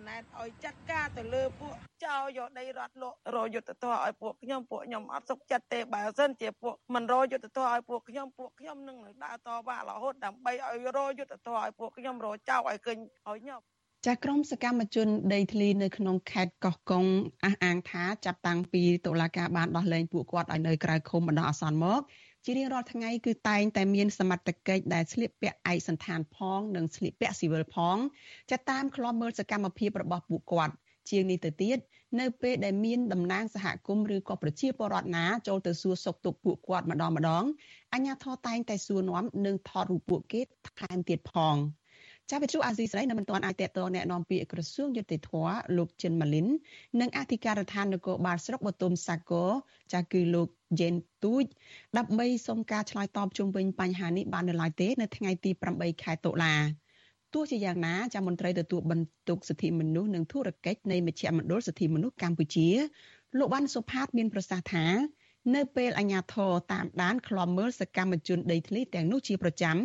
[0.08, 12.98] ណែតឲ្យចាត់ការទៅលើពួកចោលយកដីរដ្ឋលក់រយុទ្ធធរឲ្យពួកខ្ញុំពួកខ្ញុំអត់សុខចិត្តទេបើសិនជាពួកមិនរយុទ្ធធរឲ្យពួកខ្ញុំពួកខ្ញុំនឹងដើរតវ៉ារហូតដើម្បីឲ្យរយុទ្ធធរឲ្យពួកខ្ញុំរចោលឲ្យឃើញ
[13.30, 13.64] ឲ្យញាប់
[14.06, 17.04] ចាក្រមសកម្មជនដីធ្លីនៅក្នុងខេត្តកោះកុង
[17.44, 22.00] អះអាងថាចាប់តាំងពីតុលាការបានដោះលែងពួកគាត់ឲ្យនៅក្រៅឃុំបណ្ដោះអាសន្នមក
[22.48, 27.96] ជារៀងរាល់ថ្ងៃគឺតែងតែមានសមត្ថកិច្ចដែលស្លៀកពាក់ឯកសន្តានផង និងស្លៀកពាក់ស៊ីវិលផង
[28.50, 30.74] ចាតាមឃ្លាំមើលសកម្មភាពរបស់ពួកគាត់
[31.10, 31.78] ជាងនេះទៅទៀត
[32.20, 37.44] នៅពេលដែលមានតំណាងសហគមន៍ឬក៏ប្រជាពលរដ្ឋណាចូលទៅសួរសុខទុក្ខពួកគាត់ម្ដងម្ដង
[37.94, 40.40] អញ្ញាធរតែងតែសួរនាំនិងថតរូបពួកគេ
[40.80, 41.56] ថែមទៀតផង
[42.29, 45.31] ចាវិទ្យុអាស៊ីសេរីនៅមិនទាន់អាចតេតតแนะនាំពាក្យក្រសួងយុតិធធ
[45.77, 46.47] លោកចិនម៉ាលីន
[47.01, 49.49] និងអធិការដ្ឋាននគរបាលស្រុកបទុមសាគរ
[49.93, 50.47] ចាគឺលោក
[50.79, 51.45] យេនទូច
[51.97, 56.55] ដើម្បីសុំការឆ្លើយតបជុំវិញបញ្ហានេះបាននៅឡើយទេនៅថ្ងៃទី8ខែតុលា
[57.33, 62.67] ទោះជាយ៉ាងណាចាមន្ត្រីទទួលបន្ទុកសិទ្ធិមនុស្សនិងធុរកិច្ចនៃមជ្ឈមណ្ឌលសិទ្ធិមនុស្សកម្ពុជា
[63.37, 64.85] លោកបានសុផាតមានប្រសាសន៍ថា
[65.54, 69.76] នៅពេលអាជ្ញាធរតាមដានឃ្លាំមើលសកម្មជនដីធ្លីទាំងនោះជាប្រចាំ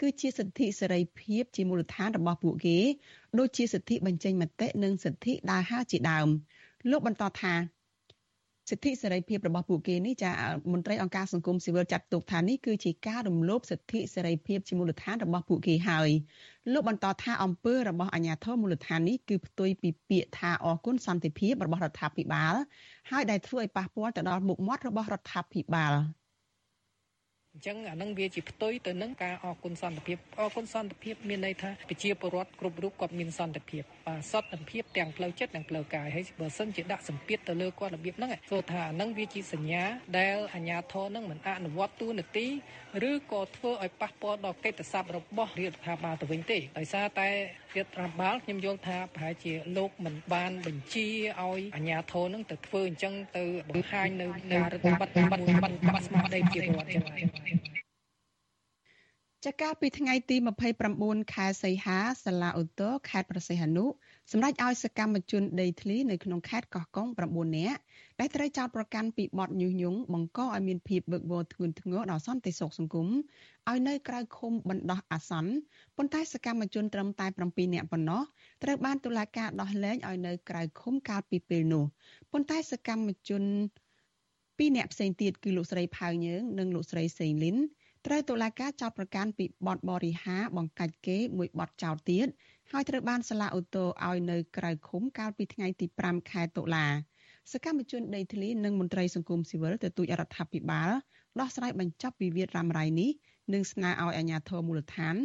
[0.00, 2.78] គឺជាសិទ្ធិសេរីភាពជាមូលដ្ឋានរបស់ពួកគេ
[3.38, 6.28] ដូចជាសិទ្ធិបញ្ចេញមតិនិងសិទ្ធិដើរហើរជាដើម
[6.90, 7.54] លោកបន្តថា
[8.70, 10.30] សិទ្ធិសេរីភាពរបស់ពួកគេនេះចា
[10.72, 16.10] មន្ត្រីអង្គការសង្គមស៊ីវិលចាត់ទុកថានេះគឺជាការរំលោភសិទ្ធិសេរីភាពជាមូលដ្ឋានរបស់ពួកគេហើយ
[16.72, 22.54] លោកបន្តថាអំពើរបស់អាជ្ញាធរមូលដ្ឋាននេះគឺផ្ទុយពីពាក្យថាអគុណសន្តិភាពរបស់រដ្ឋាភិបាល
[23.10, 26.19] ហើយដែលធ្វើឲ្យប៉ះពាល់ទៅដល់មុខមាត់របស់រដ្ឋាភិបាល។អ
[27.60, 39.84] ញ្ចឹងអានឹងវាជាផ្ទុយទៅនឹងការអគុណសន្តិភាពអគុណសន្តិភាពមានន័យថាប្រជាពលរដ្ឋគ្រប់រូបគាត់មានសន្តិភាពបាទសន្តិភាពទាំងផ្លូវចិត្តនិងផ្លូវកាយហើយបើសិនជាដាក់សម្ពាធទៅលើគាត់របៀបហ្នឹងសូថាអានឹងវាជាសញ្ញា
[40.18, 42.46] ដែលអាជ្ញាធរនឹងមិនអនុវត្តទូនាទី
[43.10, 47.28] ឬក៏ធ្វើឲ្យប៉ះពាល់ដល់កិត្តិស័ព្ទរបស់រដ្ឋាភិបាលទៅវិញទេដោយសារតែ
[47.69, 51.07] រដ្ឋាភិបាលខ្ញុំយល់ថាប្រហែលជាលោកមិនបានបញ្ជា
[51.41, 57.03] ឲ្យអាជ្ញាធរនឹងទៅធ្វើអញ្ចឹងទៅបង្ហាញនៅការរដ្ឋបတ်បတ်បတ်បတ်ស្មារតីជារដ្ឋចឹង
[59.45, 60.37] ចាកាលពីថ្ងៃទី
[60.85, 63.85] 29ខែសីហាសាលាឧទ្ធរខេត្តប្រសិទ្ធនុ
[64.31, 67.79] សម្រាប់ឲ្យសកម្មជនដីធ្លីនៅក្នុងខេត្តកោះកុង9នាក់
[68.20, 73.08] ដែលត្រូវចោទប្រកាន់ពីបទញុះញង់បង្កឲ្យមានភាពវឹកវរធ្ងន់ធ្ងរដល់សន្តិសុខសង្គម
[73.70, 75.52] ឲ្យនៅក្រៅឃុំបណ្ដោះអាសន្ន
[75.96, 78.22] ប៉ុន្តែសកម្មជនត្រឹមតែ7នាក់ប៉ុណ្ណោះ
[78.62, 81.84] ត្រូវបានតុលាការដោះលែងឲ្យនៅក្រៅឃុំកាលពីពេលនោះ
[82.32, 83.42] ប៉ុន្តែសកម្មជន
[84.58, 87.56] ពីរអ្នកផ្សេងទៀតគឺលោកស្រីផៅយើង និងលោកស្រីសេងលីន
[88.06, 92.26] ត្រូវតុលាការចោទប្រកាន់ពីបទបរិហាបង្កាច់គេមួយបទចោទទៀត
[92.70, 96.86] ហើយត្រូវបានសាលាឧទ្ធរឲ្យនៅក្រៅឃុំកាលពីថ្ងៃទី5ខែតុលា
[97.52, 100.90] សកម្មជនដីធ្លីនិងមន្ត្រីសង្គមស៊ីវិលទទូចរដ្ឋាភិបាល
[101.40, 103.10] ដោះស្រាយបញ្ចប់វិវាទរ៉ាំរ៉ៃនេះ
[103.54, 105.16] និងស្នើឲ្យអាជ្ញាធរមូលដ្ឋាន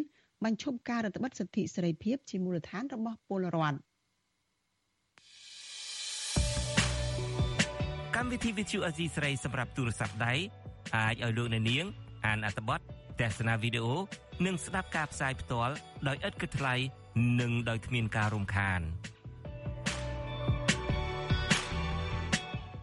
[0.44, 3.78] បញ្ឈប់ការរដ្ឋបិទសិទ្ធិសេរីភាពជាមូលដ្ឋានរបស់ពលរដ្ឋ
[8.16, 10.34] កម្មវិធី Vithu Azizi ស្រីសម្រាប់ទូរស័ព្ទដៃ
[10.96, 11.86] អាចឲ្យលោកអ្នកនាង
[12.26, 12.80] អានអត្ថបទ
[13.22, 13.96] ទស្សនាវីដេអូ
[14.46, 15.74] និងស្ដាប់ការផ្សាយផ្ទាល់
[16.08, 16.76] ដោយឥតគិតថ្លៃ
[17.42, 18.82] និងដោយគ្មានការរំខាន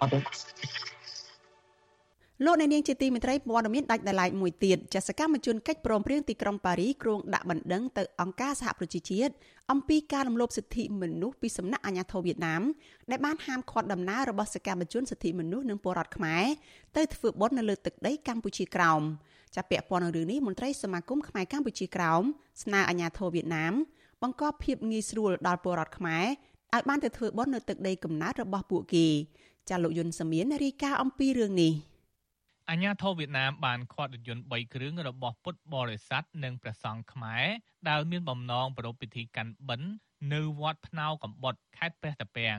[0.00, 0.12] អត់
[2.44, 9.32] លោកអ្នកនាងជាទីមេត្រីព័ត៌មានដាច់ដライមួយទៀតចសកម្មជនកិច្ចព្រមព្រៀងទីក្រុងប៉ារីគ្រងដាក់បណ្ដឹងទៅអង្គការសហប្រជាជាតិ
[9.70, 12.62] អំពីការរំលោភសិទ្ធិមនុស្សពីសំណាក់អាជ្ញាធរវៀតណាម
[13.10, 16.44] ដែលបានហាមឃាត់ដំណើររបស់សកម្មជនសិទ្ធិមនុស្សនិងពលរដ្ឋខ្មែរ
[16.96, 19.02] ទៅធ្វើបុណ្យនៅលើទឹកដីកម្ពុជាក្រោម
[19.54, 22.22] ចាប់ពាក់ព័ន្ធនឹងរឿងនេះមន្ត្រីសមាគមខ្មែរកម្ពុជាក្រោម
[22.62, 23.74] ស្នើអាជ្ញាធរវៀតណាម
[24.22, 26.26] បង្កភាពងាយស្រួលដល់ពលរដ្ឋខ្មែរ
[26.74, 29.06] ឲ្យបានទៅធ្វើបុណ្យនៅទឹកដីកំណើតរបស់ពួកគេ
[29.68, 31.74] ចាលោកយុនសាមៀនរាយការណ៍អំពីរឿងនេះ។
[32.70, 37.46] អាញាធរវៀតណាមបានខាត់រថយន្ត3គ្រឿងរបស់ពុទ្ធបរិស័ទនិងព្រះសង្ឃខ្មែរ
[37.88, 39.90] ដែលមានបំណងប្រារព្ធពិធីកាន់បិណ្ឌ
[40.34, 42.58] នៅវត្តភ្នៅកំបុតខេត្តព្រះតាពាំង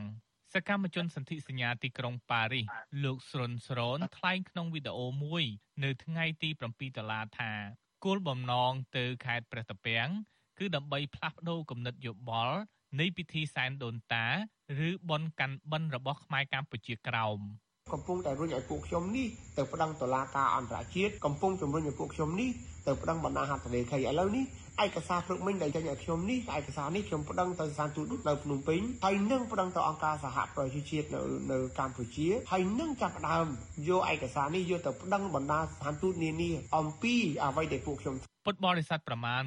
[0.54, 2.66] សកម្មជនសន្ធិសញ្ញាទីក្រុងប៉ារីស
[3.04, 5.44] លោកស្រុនស្រនថ្លែងក្នុងវីដេអូមួយ
[5.84, 7.52] នៅថ្ងៃទី7ដុល្លារថា
[8.04, 10.08] គោលបំណងទៅខេត្តព្រះតាពាំង
[10.58, 12.58] គឺដើម្បីផ្លាស់ប្ដូរគំនិតយោបល់
[13.00, 14.26] នៃពិធីសែនដូនតា
[14.88, 17.40] ឬបុណ្យកាន់បិណ្ឌរបស់ខ្មែរកម្ពុជាក្រោម។
[17.92, 19.26] កំពុងតែរុញឲ្យពួកខ្ញុំនេះ
[19.56, 22.50] ទៅប្តឹងតុលាការអន្តរជាតិកំពុងជំរុញឲ្យពួកខ្ញុំនេះ
[22.86, 24.44] ទៅប្តឹងបណ្ដាហត្ថលេខីឥឡូវនេះ
[24.84, 31.22] ឯកសារព្រឹកមិញដែលចេញឲ្យខ្ញុំនេះឯកសារនេះខ្ញុំប្តឹងទៅសានទូតនៅភ្នំពេញហើយនឹងប្តឹងទៅអង្គការសហប្រជាជាតិនៅ
[31.52, 33.46] នៅកម្ពុជាហើយនឹងចាប់ផ្ដើម
[33.88, 39.42] យកឯកសារនេះយកទៅប្តឹងបណ្ដាស្ថានទូតនានាអំពីអ្វីដែលពួកខ្ញុំពុទ្ធបរិស័ទប្រមាណ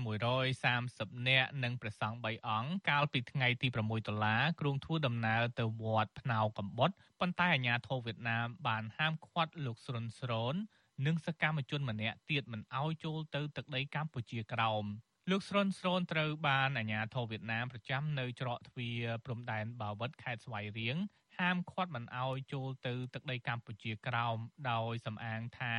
[0.61, 10.55] 130នាក់និងព្រះសង្ឃ3អង្គកាលពីថ្ងៃទី6តុលាគ្រងធ្វើដំណើរទៅវត្តភ្នៅកំបុតប៉ុន្តែអាជ្ញាធរវៀតណាមបានហាមឃាត់លោកស្រុនស្រន
[11.05, 14.83] និងសកម្មជនម្នាក់ទៀតមិនឲ្យចូលទៅទឹកដីកម្ពុជាក្រោម
[15.29, 20.97] លោកស្រុនស្រនត្រូវបានអាជ្ញាធរវៀតណាមប្រចាំនៅច្រកទ្វារព្រំដែនបាវិតខេត្តស្វាយរៀង
[21.37, 24.37] ហាមឃាត់មិនឲ្យចូលទៅទឹកដីកម្ពុជាក្រោម
[24.71, 25.75] ដោយសំអាងថា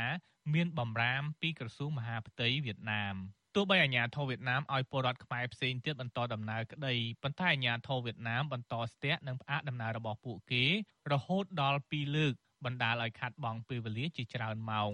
[0.54, 3.14] មានបំរាមពីក្រសួងមហាផ្ទៃវៀតណាម
[3.54, 10.64] ទោះបីអាញាធរវៀតណាមឲ្យពលរដ្ឋខ្មែរផ្សេងទៀតបន្តដំណើរក្តីប៉ុន្តែអាញាធរវៀតណាមបន្តស្ទាក់និងផ្អាកដំណើររបស់ពួកគេ
[11.12, 14.92] រហូតដល់2លើក បណ្ដាលឲ្យខាត់បងពេលវេលាជាច្រើនម៉ោង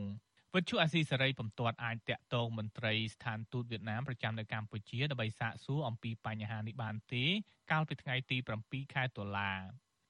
[0.54, 7.24] វិទ្យុអាស៊ីសេរីពុំទាត់អាចតាក់ទងមន្ត្រីស្ថានទូតវៀតណាមប្រចាំនៅកម្ពុជាដើម្បីសាកសួរអំពីបញ្ហានេះបានទេ
[7.70, 9.52] កាលពីថ្ងៃទី7ខែតុលា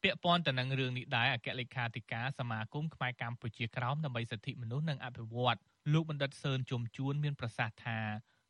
[0.03, 5.59] ពាក់ព័ន្ធទៅនឹងរឿងនេះដែរអគ្គលេខាធិការសមាគមខ្មែរកម្ពុជាក្រោមដើម្បីសិទ្ធិមនុស្សនិងអភិវឌ្ឍ
[5.93, 8.01] លោកបណ្ឌិតសឿនជុំជួនមានប្រសាសន៍ថា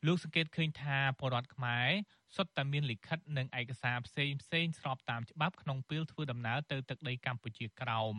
[0.06, 1.88] លោកសង្កេតឃើញថាពលរដ្ឋខ្មែរ
[2.36, 8.14] សុទ្ធតែមានលិខិតនិងឯកសារផ្សេងផ្សេងស្របតាមច្បាប់ក្នុងពេលធ្វើដំណើរទៅទឹកដីកម្ពុជាក្រោម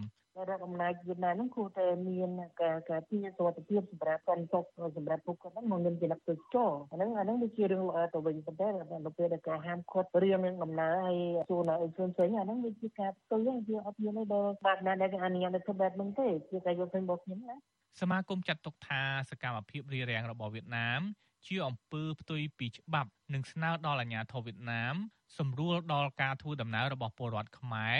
[0.50, 2.30] រដ្ឋអំណាចវៀតណាមហ្នឹងគួរតែមាន
[2.62, 4.66] ការការពារសុខភាពសម្រាប់កាន់ទុក
[4.98, 8.68] សម្រាប់ពួកគាត់ហ្នឹងមកមានជាអ្នកទេសចរអាហ្នឹងអាហ្នឹងវាជារឿងល្អទៅវិញប៉ុន្តែ
[9.06, 11.18] នៅពេលដែលការហាមឃាត់រៀងនឹងដំណើរហើយ
[11.50, 17.56] ជួនឲ្យផ្សេងផ្សេងអាហ្នឹងវាជាការផ្ទុយហ្នឹងវាអត់មានដល់បាក់ណាដែលអនុញ្ញាតឲ្យធ្វើបែបហ្នឹងទេជាការយកឃើញរបស់ខ្ញុំណា
[18.02, 21.02] សមាគមចាត់ទុកថាសកម្មភាពរារាំងរបស់វៀតណាម
[21.48, 24.96] ជាអំពើផ្ទុយពីច្បាប់និងស្នើដល់អាជ្ញាធរវៀតណាម
[25.38, 28.00] សម្រួលដល់ការធ្វើដំណើររបស់ពលរដ្ឋខ្មែរ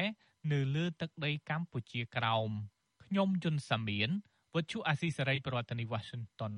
[0.54, 2.50] នៅលើទឹកដីកម្ពុជាក្រោម
[3.04, 4.10] ខ្ញុំយុនសាមៀន
[4.56, 6.54] វិទ្យុអាស៊ីសេរីប្រធានាធិបតី Washington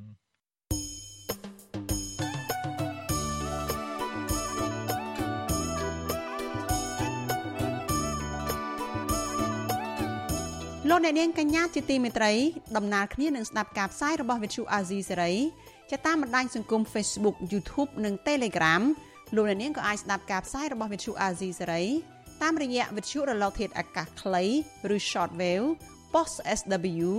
[10.89, 12.33] លោកអ្នកនាងកញ្ញាជាទីមេត្រី
[12.77, 15.33] ដំណើរគ្នានឹងស្ដាប់ការផ្សាយរបស់វិទ្យុអាស៊ីសេរី
[15.89, 18.83] ជាតាមបណ្ដាញសង្គម Facebook YouTube និង Telegram
[19.35, 21.83] លោកអ្នកនាងក៏អាចស្ដាប់ការផ្សាយរបស់វិទ្យុអាស៊ីសេរី
[22.41, 24.43] តាមរយៈវិទ្យុរលកធាតុអាកាសខ្លី
[24.95, 25.67] ឬ Shortwave
[26.13, 27.11] Post SW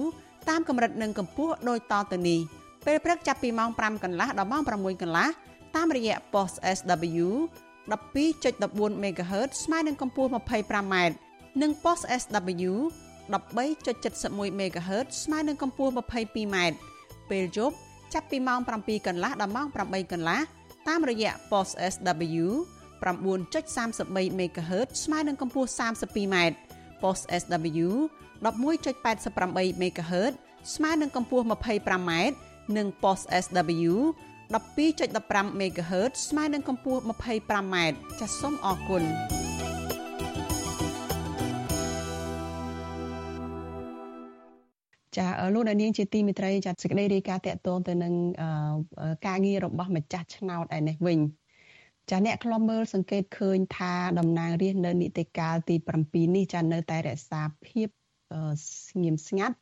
[0.49, 2.41] តាមកម្រិតនិងកម្ពស់ដូចតទៅនេះ
[2.87, 5.29] ពេលព្រឹកចាប់ពីម៉ោង5កន្លះដល់ម៉ោង6កន្លះ
[5.77, 7.27] តាមរយៈ Post SW
[7.91, 10.95] 12.14 MHz ស្មើនឹងកម្ពស់ 25m
[11.63, 12.73] និង post SW
[13.33, 16.57] 13.71 MHz ស្មើនឹងកម្ពស់ 22m
[17.31, 17.77] ពេលយប់
[18.15, 20.41] ចាប់ពីម៉ោង7កន្លះដល់ម៉ោង8កន្លះ
[20.89, 22.47] តាមរយៈ post SW
[23.03, 26.37] 9.33 MHz ស្មើនឹងកម្ពស់ 32m
[27.03, 27.89] post SW
[28.43, 30.33] 11.88 MHz
[30.75, 32.13] ស្មើនឹងកម្ពស់ 25m
[32.77, 33.95] និង post SW
[34.55, 37.77] 12.15 MHz ស្មើនឹងកម្ពស់ 25m
[38.21, 39.05] ចាសសូមអរគុណ
[45.17, 48.15] ចាលោកអ្នកនាងជាទីមេត្រីចាត់សេចក្តីរាយការណ៍តកតងទៅនឹង
[49.27, 51.19] ការងាររបស់ម្ចាស់ឆ្នោតឯនេះវិញ
[52.11, 57.89] ចាអ្នកខ្លំមើលសង្កេតឃើញថាតំណាងរាស្ត្រនៅនីតិកាលទី7នេះចានៅតែរក្សាភាព
[58.89, 59.57] ស្ងៀមស្ងាត់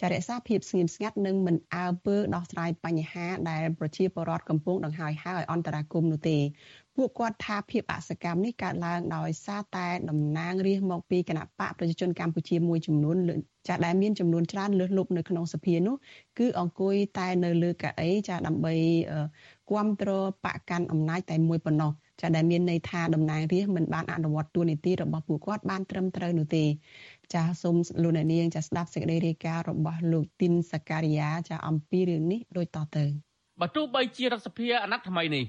[0.00, 6.38] ចារក្សាភាពស្ងៀមស្ងាត់និងមិនអើពើដោះស្រាយបញ្ហាដែលប្រជាពលរដ្ឋកំពុងដង្ហើយហៅឲ្យអន្តរាគមនោះទេ
[6.96, 13.16] ពួកគាត់ថាភាពអសកម្មនេះកើតឡើងដោយសារតែតំណាងរាស្ត្រមកពីគណៈបកប្រជាជនកម្ពុជាមួយចំនួន
[13.68, 15.96] ចាដែលមានចំនួនច្រើនលើសលប់នៅក្នុងសភានោះ
[16.38, 18.74] គឺអង្គុយតែនៅលើកៅអីចាដើម្បី
[19.70, 26.64] គ្រប់គ្រងបកកាន់អំណាចតែមួយប៉ុណ្ណោះចាដែលមានន័យថាតំណាងរាស្ត្រមិនបានអនុវត្តតួនាទីរបស់ពួកគាត់បានត្រឹមត្រូវនោះទេ
[27.34, 33.04] ចាសូមលោកអ្នកនាងចាស្ដាប់សេចក្តីរាយការណ៍របស់លោកទីនសការីយ៉ាចាអំពីរឿងនេះដូចតទៅ
[33.60, 35.44] បើទោះបីជារដ្ឋសភាអាណត្តិថ្មីនេះ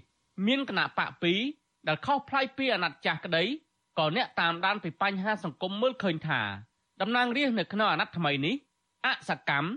[0.47, 1.09] មានគណៈបក
[1.49, 3.43] 2ដែលខុសប្លែកពីអាណត្តិចាស់ក្តី
[3.99, 6.41] ក៏អ្នកតាមដានពីបញ្ហាសង្គមមើលឃើញថា
[7.01, 8.55] តំណាងរាស្ត្រនៅក្នុងអាណត្តិថ្មីនេះ
[9.05, 9.67] អសកម្ម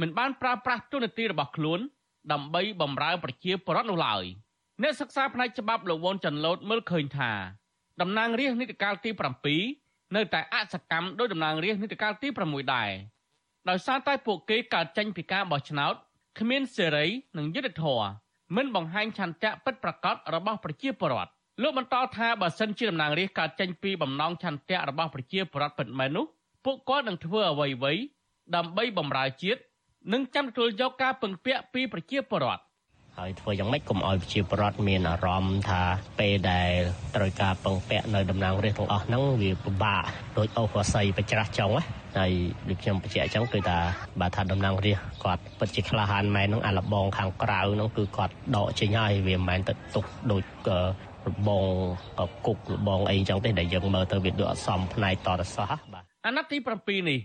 [0.00, 1.80] មិនបានប្រើប្រាស់ទូនាទីរបស់ខ្លួន
[2.32, 4.24] ដើម្បីបម្រើប្រជាពលរដ្ឋនោះឡើយ
[4.82, 7.32] អ្នកសិក្សាផ្នែកច្បាប់លោកវ៉ុនចាន់ឡូតមើលឃើញថា
[8.00, 9.10] តំណាងរាស្ត្រនីតិកាលទី
[9.62, 12.90] 7នៅតែអសកម្មដោយតំណាងរាស្ត្រនីតិកាលទី6ដែរ
[13.68, 15.94] ដោយសារតែពួកគេកើតចេញពីការបោះឆ្នោត
[16.38, 17.06] គ្មានសេរី
[17.38, 18.08] និងយុត្តិធម៌
[18.56, 21.30] មិនបង្ហាញឆន្ទៈពិតប្រាកដរបស់ប្រជាពលរដ្ឋ
[21.62, 26.26] លោកបន្តថាបើសិនជាតំណាងរាស្ត្រកើតចេញពីបំណងឆន្ទៈរបស់ប្រជាពលរដ្ឋពិតមែននោះ
[26.64, 28.00] ពួកគាត់នឹងធ្វើអ្វីៗ
[28.56, 29.60] ដើម្បីបម្រើជាតិ
[30.12, 32.62] និងចាំទទួលយកការពឹងពាក់ពីប្រជាពលរដ្ឋ
[33.18, 35.82] ហើយធ្វើយ៉ាងម៉េចកុំឲ្យប្រជាពលរដ្ឋមានអារម្មណ៍ថា
[36.18, 36.70] ពេលដែល
[37.16, 40.02] ត្រូវការពឹងពាក់នៅតំណាងរាស្ត្រទាំងអស់ហ្នឹងវាពិបាក
[40.38, 41.70] ដោយអូសរស័យបច្រាស់ចុង
[42.18, 42.32] ហើយ
[42.68, 43.78] ដូចខ្ញុំបញ្ជាក់អញ្ចឹងគឺថា
[44.20, 50.42] បើថាតំណាងរាស្ត្រគាត់ពិតជាក្លាហានមែនហ្នឹងអាលបងខាងក្រៅហ្នឹងគឺគាត់ដកចេញហើយវាមិនមែនទៅទុកដូច
[51.28, 51.64] របង
[52.46, 57.20] គុករបងអីចឹងទេដែលយើងមើលទៅវាដូចអត់សមផ្នែកតតសោះបាទអាណត្តិទី7នេះ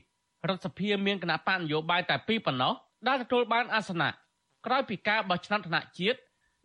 [0.49, 2.73] រដ្ឋសភាមានគណៈបកនយោបាយតែពីរប៉ុណ្ណោះ
[3.07, 4.09] ដែលទទួលបានអាសនៈ
[4.65, 6.19] ក្រោយពីការបោះឆ្នោតថ្នាក់ជាតិ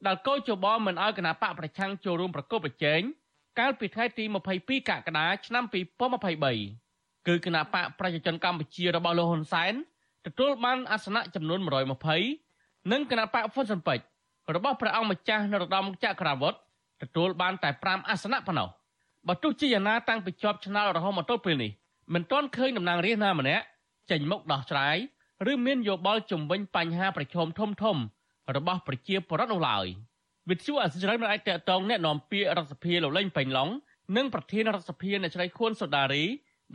[0.07, 3.01] ដែលកោជបមិនអោយគណៈបកប្រឆាំងចូលរួមប្រកបប្រជែង
[3.59, 4.25] កាលពីថ្ងៃទី
[4.57, 5.65] 22កក្កដាឆ្នាំ
[6.31, 9.73] 2023គឺគណៈបកប្រជាជនកម្ពុជារបស់លោកហ៊ុនសែន
[10.27, 11.59] ទទួលបានអាសនៈចំនួន
[12.27, 14.05] 120និងគណៈបកហ្វុនស៊ិនពេជ្រ
[14.57, 16.59] របស់ព្រះអង្គម្ចាស់នរោត្តមចក្រវុឌ្ឍ
[17.03, 18.69] ទទួលបានតែ5អាសនៈប៉ុណ្ណោះ
[19.29, 21.71] បើទោះជាយ៉ាងណាតាំងពីជាប់ឆ្នោតរហូតមកទល់ពេលនេះ
[22.15, 23.65] មិនទាន់ឃើញតំណាងរាស្ត្រណាម្នាក់
[24.12, 24.98] ចេញមុខដោះស្រាយ
[25.52, 27.98] ឬមានយោបល់ជំវិញបញ្ហាប្រឈមធំធំ
[28.56, 29.88] របស់ប្រជាពលរដ្ឋនោះឡើយ
[30.50, 33.70] វិទ្យុអសិរ័យមិនអាចតតងแนะនាំពាក្យរដ្ឋសភាលោកលេងពេញឡុង
[34.18, 36.24] និងប្រធានរដ្ឋសភាអ្នកស្រីខួនសូដារី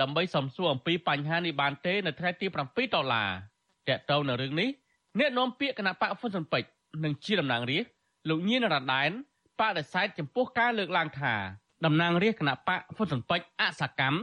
[0.00, 3.30] ដើម្បីសំសួរអំពីបញ្ហានេះបានទេនៅថ្ងៃទី7ដុល្លារ
[3.88, 4.68] តកតងនៅរឿងនេះ
[5.18, 6.68] អ្នកនាំពាក្យគណៈបកហ្វុនស៊ុនពេជ្រ
[7.04, 7.90] និងជាតំណាងរាស្ត្រ
[8.28, 9.11] លោកញៀនរ៉ាដែន
[9.61, 11.35] បដិសេធចំពោះការលើកឡើងថា
[11.85, 14.18] តំណាងរាស្ត្រគណៈបកហ្វុនស៊ុនពេជ្រអសកម្ម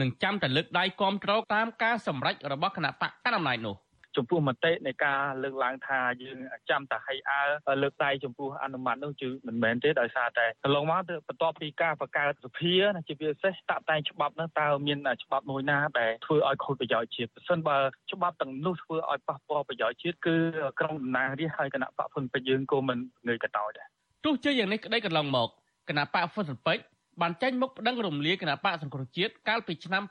[0.00, 3.76] នឹងចាំតែលើកដៃគាំទ្រតាមការសម្រេចរបស់គណៈបកកណ្ដាលអំណាចនោះ
[4.16, 6.38] ចំពោះមតិនៃការលើកឡើងថាយើង
[6.70, 12.74] ចាំតែហៃអើលើកដៃចំពោះអនុម័តនោះគឺមិនមែនទេដោយសារតែកន្លងមកបន្ទាប់ពីការបង្កើតសភា
[13.08, 17.76] ជាពិសេសតាក់តែងច្បាប់នោះតើមានច្បាប់មួយណាដែលធ្វើឲ្យខូចប្រយោជន៍ជាតិបើសិនបើ
[18.12, 20.36] ច្បាប់ទាំងនោះធ្វើឲ្យប៉ះពាល់ប្រយោជន៍ជាតិគឺ
[20.80, 23.86] ក្រុមតំណាងរាស្ត្រហើយគណៈបកហ៊ុនពេជ្រយើងក៏មិនងើយកតោចដែរ
[24.24, 25.48] ទោះជាយ៉ាងនេះក្តីកន្លងមក
[25.88, 30.02] គណៈបកហ៊ុនស៊ុនពេជ្រ បានចេញមុខប្តឹងរំលាយគណៈបកសង្គ្រោះជាតិកាលពីឆ្នាំ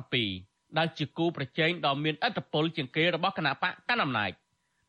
[0.00, 4.30] 2017ដែលជាគូប្រជែងដ៏មានឥទ្ធិពលជាងគេរបស់គណៈបកកណ្ដាលអំណាច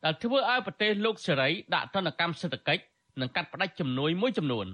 [0.03, 2.83] ដែលធ្វើឲ្យប្រទេសលោកសេរីដាក់ទណ្ឌកម្មសេដ្ឋកិច្ច
[3.19, 4.67] និងកាត់ផ្តាច់ជំនួយមួយចំនួន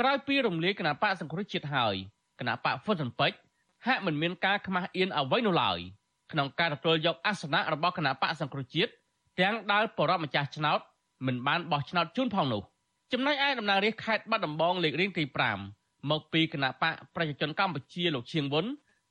[0.00, 1.94] ក្រោយពីរំលាយគណៈបកសង្គ្រោះជាតិហើយ
[2.40, 3.38] គណៈបកហ្វុនស៊ិនពេជ្រ
[3.86, 5.78] ហាក់មិនមានការខ្មាស់អៀនអ្វីនោះឡើយ
[6.32, 8.90] ក្នុងការទទួលយកអាសនៈរបស់គណៈបកសង្គ្រោះជាតិ
[9.40, 10.80] ទាំងដែលបរិបម្ចាស់ឆ្នោត
[11.26, 12.62] មិនបានបោះឆ្នោតជូនផងនោះ
[13.12, 18.66] ចំណែកឯតំណាងរាស្ត្រខេត្តបាត់ដំបងលេខរៀងទី5 មកពីគណៈបកប្រជាជនកម្ពុជាលោកឈៀងវុន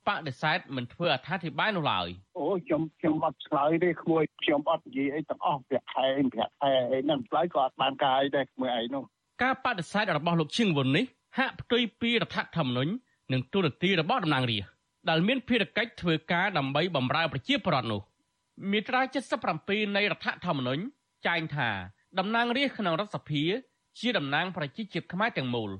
[0.06, 9.02] បដិសេធមិនធ្វើអត្ថាធិប្បាយនោះឡើយអូខ្ញុំខ្ញុំអត់ឆ្លើយទេក្មួយខ្ញុំអត់និយាយអីទាំងអស់ប្រាក់ខែប្រាក់ខែអីហ្នឹងឆ្លើយក៏អត់បានការអីដែរក្មួយឯងនោះ
[9.42, 11.04] ការបដិសេធរបស់លោកឈៀងវុននេះ
[11.38, 12.92] ហាក់ផ្ទុយពីរដ្ឋធម្មនុញ្ញ
[13.32, 14.70] និងទូរនទីរបស់តំណាងរាស្ត្រ
[15.10, 18.00] ដែលមានភារកិច្ចធ្វើការដើម្បីបម្រើប្រជាពលរដ្ឋនោះ
[18.70, 19.00] មាត្រា
[19.48, 20.82] 77នៃរដ្ឋធម្មនុញ្ញ
[21.26, 21.70] ចែងថា
[22.18, 23.42] តំណាងរាស្ត្រក្នុងរដ្ឋសភា
[24.00, 25.70] ជាតំណាងប្រជាជាតិខ្មែរទាំងមូល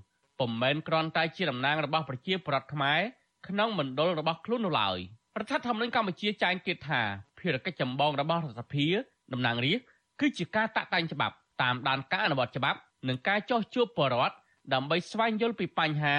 [0.42, 3.00] ពុំមែនគ្រាន់តែជាតំណាងរបស់ប្រជាពលរដ្ឋខ្មែរ
[3.48, 4.98] ក្នុងមណ្ឌលរបស់ខ្លួននោះឡើយ
[5.38, 7.00] រដ្ឋធម្មនុញ្ញកម្ពុជាចែងទៀតថា
[7.38, 8.86] ភារកិច្ចចម្បងរបស់រដ្ឋសភា
[9.32, 9.86] តំណាងរាស្ត្រ
[10.20, 12.78] គឺជាការតាក់តែងច្បាប់តាមដានការអនុវត្តច្បាប់
[13.08, 14.36] និងការចោះជួបបរិវត្ត
[14.74, 16.16] ដើម្បីស្វែងយល់ពីបញ្ហា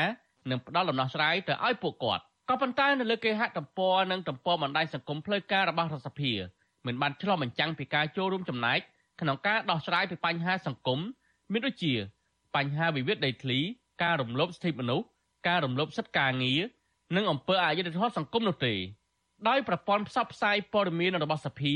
[0.49, 6.33] និងផ្ដល់ដំណោះស្រាយទៅឲ្យពួកគាត់ក៏ប៉ុន្តែនៅលើគេហទំព័រនិងទំព័របណ្ដាញសង្គមផ្លូវការរបស់រដ្ឋសភា
[6.85, 8.79] មិនបានឆ្លុះបញ្ចាំងពីការចូលរួមចំណែក
[9.21, 10.99] ក្នុងការដោះស្រាយពីបញ្ហាសង្គម
[11.51, 11.93] មានដូចជា
[12.55, 13.59] បញ្ហាវិវាទដីធ្លី
[14.03, 15.05] ការរំលោភសិទ្ធិមនុស្ស
[15.47, 16.61] ការរំលោភសិទ្ធិការងារ
[17.15, 18.73] និងអំពើអយុត្តិធម៌សង្គមនោះទេ
[19.47, 21.73] ដោយប្រព័ន្ធផ្សព្វផ្សាយព័ត៌មានរបស់សភា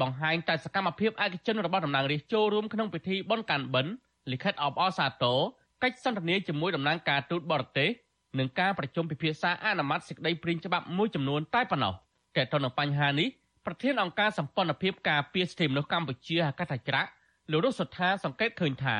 [0.00, 3.92] បង្ហាញតែសកម្មភាពឯកជនរបស់តំណាងរាស្ត្រចូលរួមក្នុងពិធីបុណ្យកាន់បិណ្ឌ
[4.32, 5.38] លិខិតអបអរសាទរ
[5.82, 7.90] កិច្ចសន្ទនាជាមួយតំណាងការទូតបរទេស
[8.38, 11.94] និងការប្រជុំពិភាក្សាអនុម័តសេចក្តីព្រាងច្បាប់មួយចំនួនតែប៉ុណ្ណោះ
[12.36, 13.28] តែទៅនឹងបញ្ហានេះ
[13.66, 17.10] ប្រធានអង្គការសម្ព័ន្ធភាពការពារសិទ្ធិមនុស្សកម្ពុជាហកថាច្រាក់
[17.50, 18.96] លោករស់សុថាសង្កេតឃើញថា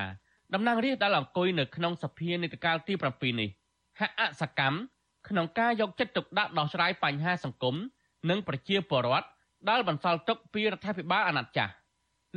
[0.55, 3.49] តំណាងរាស្ត្រដែលអង្គុយនៅក្នុងសភានេតកាលទី7នេះ
[4.01, 4.77] ហាក់អសកម្ម
[5.29, 7.77] ក្នុងការយកចិត្តទុកដាក់ដោះស្រាយបញ្ហាសង្គម
[8.31, 9.27] និងប្រជាពលរដ្ឋ
[9.71, 11.73] ដែលបន្សល់ទុកពីរដ្ឋាភិបាលអាណត្តិចាស់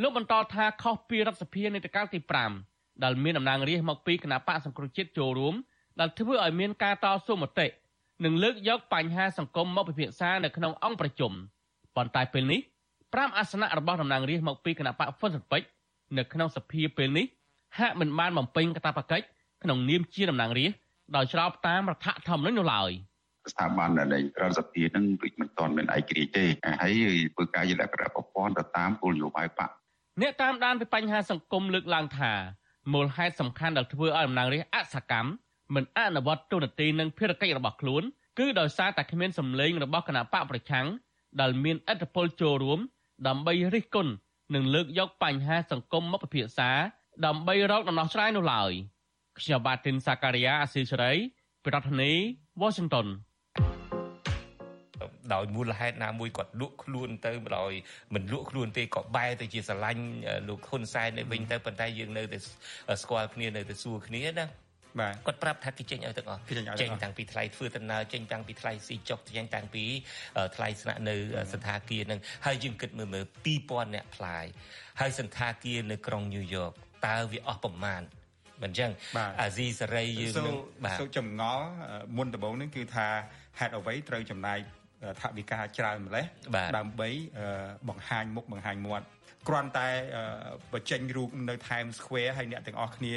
[0.01, 2.19] លោកបន្តថាខុសពីរដ្ឋសភានេតកាលទី
[2.62, 5.56] 5ដែលមានតំណាងរាស្ត្រមកពីគណៈបកសង្គ្រោះជាតិចូលរួម
[5.99, 7.67] ដែលធ្វើឲ្យមានការតស៊ូមតិ
[8.25, 11.32] និងលើកយកបញ្ហាសង្គមមកពិភាក្សានៅក្នុងអង្គប្រជុំ
[11.95, 12.62] ប៉ុន្តែពេលនេះ
[12.99, 15.67] 5អាសនៈរបស់តំណាងរាស្ត្រមកពីគណៈបកហ្វុនស៊ិនពេជ្រ
[16.17, 17.25] នៅក្នុងសភាពេលនេះ
[17.80, 19.25] ហាក់មិនបានបំពេញកាតព្វកិច្ច
[19.63, 20.80] ក្នុងនាមជាតំណាងរាស្ត្រ
[21.15, 22.91] ដោយស្របតាមរដ្ឋធម្មនុញ្ញនោះឡើយ
[23.51, 24.08] ស្ថាប័នដែល
[24.41, 26.45] រដ្ឋសភានឹងវិមិនទាន់មានឯករាជ្យទេ
[26.82, 26.93] ហើយ
[27.34, 29.69] ធ្វើការយល់លក្ខណៈប្រព័ន្ធទៅតាមគោលនយោបាយបក
[30.21, 32.32] អ្នកតាមដានពីបញ្ហាសង្គមលើកឡើងថា
[32.93, 35.30] មូលហេតុសំខាន់ដែលធ្វើឲ្យតំណាងរាស្ត្រអសកម្ម
[35.75, 38.03] មិនអនុវត្តទូនាទីនិងភារកិច្ចរបស់ខ្លួន
[38.39, 40.88] គឺដោយសារតែគ្មានសម្លេងរបស់គណៈបកប្រឆាំង
[41.41, 42.80] ដែលមានឥទ្ធិពលចូលរួម
[43.27, 44.12] ដើម្បីរិះគន់
[44.53, 46.69] និងលើកយកបញ្ហាសង្គមមកពិភាក្សា
[47.25, 48.71] ដើម្បីរកដំណោះស្រាយនោះឡើយ
[49.39, 51.13] ខ្ញុំបាទទីនសាការីយ៉ាអស៊ីសេរី
[51.65, 52.19] ប្រធានាធិ
[52.62, 53.08] បតី Washington
[55.34, 57.71] ដោយមូលហេតុណាមួយគាត់លក់ខ្លួនទៅដោយ
[58.13, 60.03] មិនលក់ខ្លួនទេក៏បែរទៅជាស្រឡាញ់
[60.47, 62.38] លោកហ៊ុនសែននៅវិញទៅប៉ុន្តែយើងនៅតែ
[63.01, 64.45] ស្គាល់គ្នានៅតែសួរគ្នាណា
[64.99, 66.41] បាទគាត់ប្រាប់ថាគេចេញឲ្យទាំងអស់
[66.82, 69.84] ចេញតាំងពីថ្លៃធ្វើដំណើរចេញតាំងពីថ្លៃស៊ីចុកចេញតាំងពី
[70.56, 71.15] ថ្លៃស្នាក់នៅ
[71.53, 73.25] សន្តាគារនឹងហើយយើងគិតមើលមើល
[73.60, 74.45] 2000អ្នកផ្លាយ
[74.99, 76.73] ហើយសន្តាគារនៅក្រុងញូវយ៉ក
[77.06, 78.02] តើវាអស់ប្រមាណ
[78.64, 78.92] មិនចឹង
[79.42, 81.66] អាស៊ីសេរីយើងនឹងបាទសូចម្ងល់
[82.18, 83.08] មុនដំបូងនេះគឺថា
[83.60, 84.58] ហេតុអ្វីត្រូវចំណាយ
[85.22, 86.26] ថវិកាច្រើនម្លេះ
[86.78, 87.10] ដើម្បី
[87.90, 89.06] បង្ហាញមុខបង្ហាញមាត់
[89.48, 89.88] គ្រាន់តែ
[90.74, 93.14] បញ្ចេញរូបនៅ Times Square ហើយអ្នកទាំងអស់គ្នា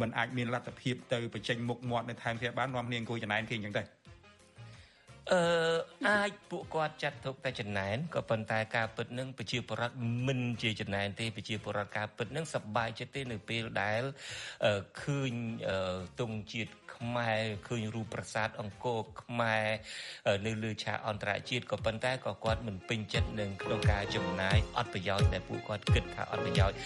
[0.00, 3.82] มันអាចមានលទ្ធភាពទៅបញ្ចេញមុខមាត់នៅ Times Square បាននាំគ្នាអង្គុយចំណែនគេអញ្ចឹងទេ
[5.32, 5.42] អឺ
[6.08, 14.02] អាចពួកគាត់ចាត់ទុកតែចំណែនក៏ប៉ុន្តែការពិតនឹងប្រជាពលរដ្ឋមិនជាចំណែនទេប្រជាពលរដ្ឋការពិតនឹងសប្បាយចិត្តទេនៅពេលដែល
[15.02, 15.32] ឃើញ
[16.20, 19.66] ទង់ជាតិខ្មែរឃើញរូបប្រាសាទអង្គរខ្មែរ
[20.46, 26.78] នៅលើឆាកអន្តរជាតិក៏ប៉ុន្តែក៏គាត់មិនពេញចិត្តនឹងក្នុងការចំណាយអត់ប្រយោជន៍ដែលពួកគាត់គិតថាអត់ប្រយោជន៍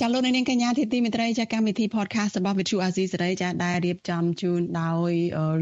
[0.00, 5.10] ចាលោកនាងកញ្ញាធីទីមេត្រីចាកម្មវិធី podcast របស់ Vithu Azizi សេរីចាដែលរៀបចំជូនដោយ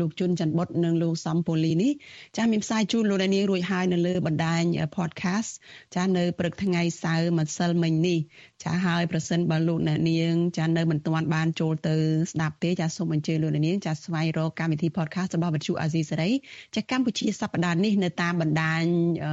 [0.01, 1.93] លោកជុនច័ន្ទបុតនិងលោកសំពូលីនេះ
[2.37, 4.63] ចាមានផ្សាយជូនលោកនាងរួចហើយនៅលើបណ្ដាញ
[4.97, 5.51] podcast
[5.97, 8.19] ចានៅព្រឹកថ្ងៃសៅរ៍ម្សិលមិញនេះ
[8.65, 11.95] ចាហើយប្រសិនបើលោកអ្នកនាងចានៅមិនទាន់បានចូលទៅ
[12.33, 16.31] ស្ដាប់ទេចាសូមអញ្ជើញលោកអ្នកនាងចាស្វែងរកកម្មវិធី podcast របស់ Vithu Azizi សេរី
[16.75, 18.83] ចាកម្ពុជាសប្តាហ៍នេះនៅតាមបណ្ដាញ
[19.25, 19.33] អឺ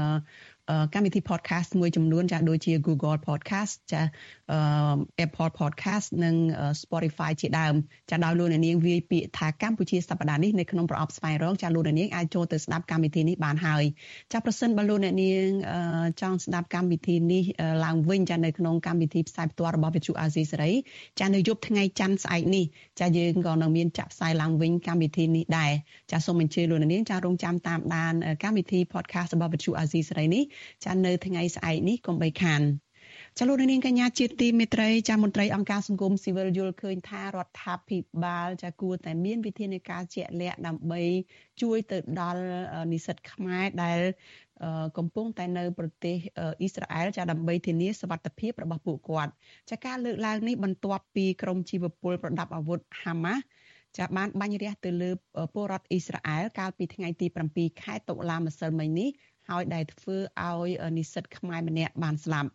[0.93, 4.01] កម្មវិធី podcast មួយចំនួនចាដូចជា Google Podcast ចា
[5.25, 6.35] Apple Podcast និង
[6.81, 7.73] Spotify ជាដើម
[8.11, 13.83] ចាដោយលោកអ្នកនាងវាយពាក្យថាកម្ពុជាសប្តាហ៍នេះនៅក្នុងប្រអប់ស្វែងរកចាលោកអ្នកនាងអាចចូលទៅស្ដាប់កម្មវិធីនេះបានហើយ
[14.33, 15.45] ចាប្រសិនបើលោកអ្នកនាង
[16.21, 17.43] ចង់ស្ដាប់កម្មវិធីនេះ
[17.85, 20.71] ឡើងវិញចានៅក្នុងកម្មវិធីផ្សាយផ្ទាល់របស់វិទ្យុអាស៊ីសេរី
[21.19, 22.65] ចានៅយប់ថ្ងៃច័ន្ទស្អែកនេះ
[22.99, 25.71] ចាយើងក៏នឹងមានចាក់ផ្សាយឡើងវិញកម្មវិធីនេះដែរ
[26.11, 30.43] ចាសូមអញ្ជើញលោកអ្នកនាងចារងចាំតាមដានកម្មវិធី podcast របស់វិទ្យុអាស៊ីសេរីនេះ
[30.85, 32.63] ចានៅថ្ងៃស្អែកនេះកុំបីខាន
[33.37, 41.01] ចលនានាងកញ្ញាជាទីមេត្រីចាមន្ត្រីអង្គការសង្គមស៊ីវិលយល់ឃើញថារដ្ឋាភិបាលចាគួរតែមានវិធានការជាក់លាក់ដើម្បី
[41.61, 42.43] ជួយទៅដល់
[42.91, 43.99] និស្សិតខ្មែរដែល
[44.97, 49.31] កំពុងតែនៅប្រទេសអ៊ីស្រាអែលចាដើម្បីធានាសវត្ថិភាពរបស់ពួកគាត់
[49.69, 53.43] ចាការលើកឡើងនេះបន្ទាប់ពីក្រមជីវពលប្រដាប់អាវុធហាម៉ាស់
[53.97, 55.11] ចាបានបាញ់រះទៅលើ
[55.53, 59.09] ពលរដ្ឋអ៊ីស្រាអែលកាលពីថ្ងៃទី7ខែតុលាម្សិលមិញនេះ
[59.49, 62.49] ហើយដែលធ្វើឲ្យនិស្សិតខ្មែរម្នាក់បានស្លាប់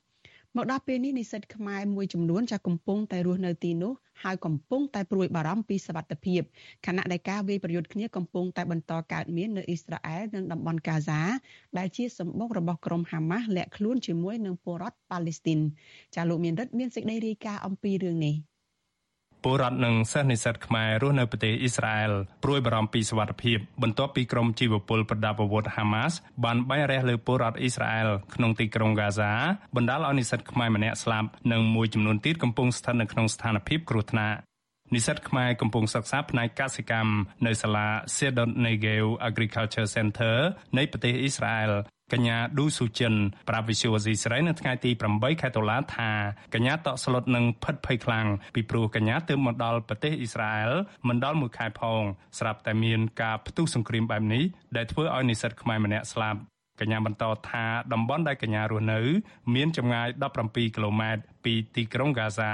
[0.57, 3.93] មកដល់ពេលនេះនិស្សិតខ្មែរមួយចំនួនចាកំពុងតែរស់នៅទីនោះ
[4.23, 6.41] ហើយកំពុងតែព្រួយបារម្ភពីសវត្ថិភាព
[6.87, 11.21] ខណៈដែលការវាយប្រយុទ្ធគ្នាកំពុងតែបន្តកើតមាននៅអ៊ីស្រាអែលនិងតំបន់កាហ្សា
[11.79, 15.61] ដែលជាសម្បុករបស់ក្រុមហាម៉ាស់លាក់ខ្លួនជាមួយនឹងពលរដ្ឋប៉ាឡេស្ទីន
[16.15, 18.35] ចាលោកមានរិទ្ធមានសេចក្តីរាយការណ៍អំពីរឿងនេះ
[19.45, 22.13] ពលរដ្ឋនិងសិស្សនិស្សិតខ្មែររស់នៅប្រទេសអ៊ីស្រាអែល
[22.45, 29.33] ព្រួយបារម្ភពីសុវត្ថិភាពបន្ទាប់ពីក្រុមជីវពលប្រដាប់អាវុធហាម៉ាស់បានបាញ់រះលើពលរដ្ឋអ៊ីស្រាអែលក្នុងទីក្រុងហ្គាហ្សា
[29.77, 34.39] បណ្ដាលឲ្យនិស្សិតខ្មែរម្នាក់ស្លាប់និងមួយចំនួនទៀតកំពុងស្ថិតនៅក្នុងស្ថានភាពគ្រោះថ្នាក់
[34.95, 37.15] និស្សិតខ្មែរកំពុងសិក្សាផ្នែកកសិកម្ម
[37.47, 40.37] នៅសាលា Cedar Negev Agriculture Center
[40.77, 41.73] នៃប្រទេសអ៊ីស្រាអែល
[42.13, 43.15] កញ្ញាឌូស៊ូចិន
[43.49, 46.11] ប្រាប់វិសុវអាស៊ីសេរីនៅថ្ងៃទី8ខែតុលាថា
[46.55, 50.73] កញ្ញាតក់ស្លុតនឹងផិតភ័យខ្លាំងពីព្រោះកញ្ញាទើបមកដល់ប្រទេសអ៊ីស្រាអែល
[51.09, 52.03] មិនដល់មួយខែផង
[52.39, 54.45] ស្រាប់តែមានការផ្ទុះសង្គ្រាមបែបនេះ
[54.77, 56.41] ដែលធ្វើឲ្យនិស្សិតខ្មែរម្នាក់ស្លាប់
[56.81, 59.01] កញ្ញាបន្តថាតំបន់ដែលកញ្ញារស់នៅ
[59.55, 60.09] មានចម្ងាយ
[60.43, 62.53] 17គីឡូម៉ែត្រពីទីក្រុងហ្គាហ្សា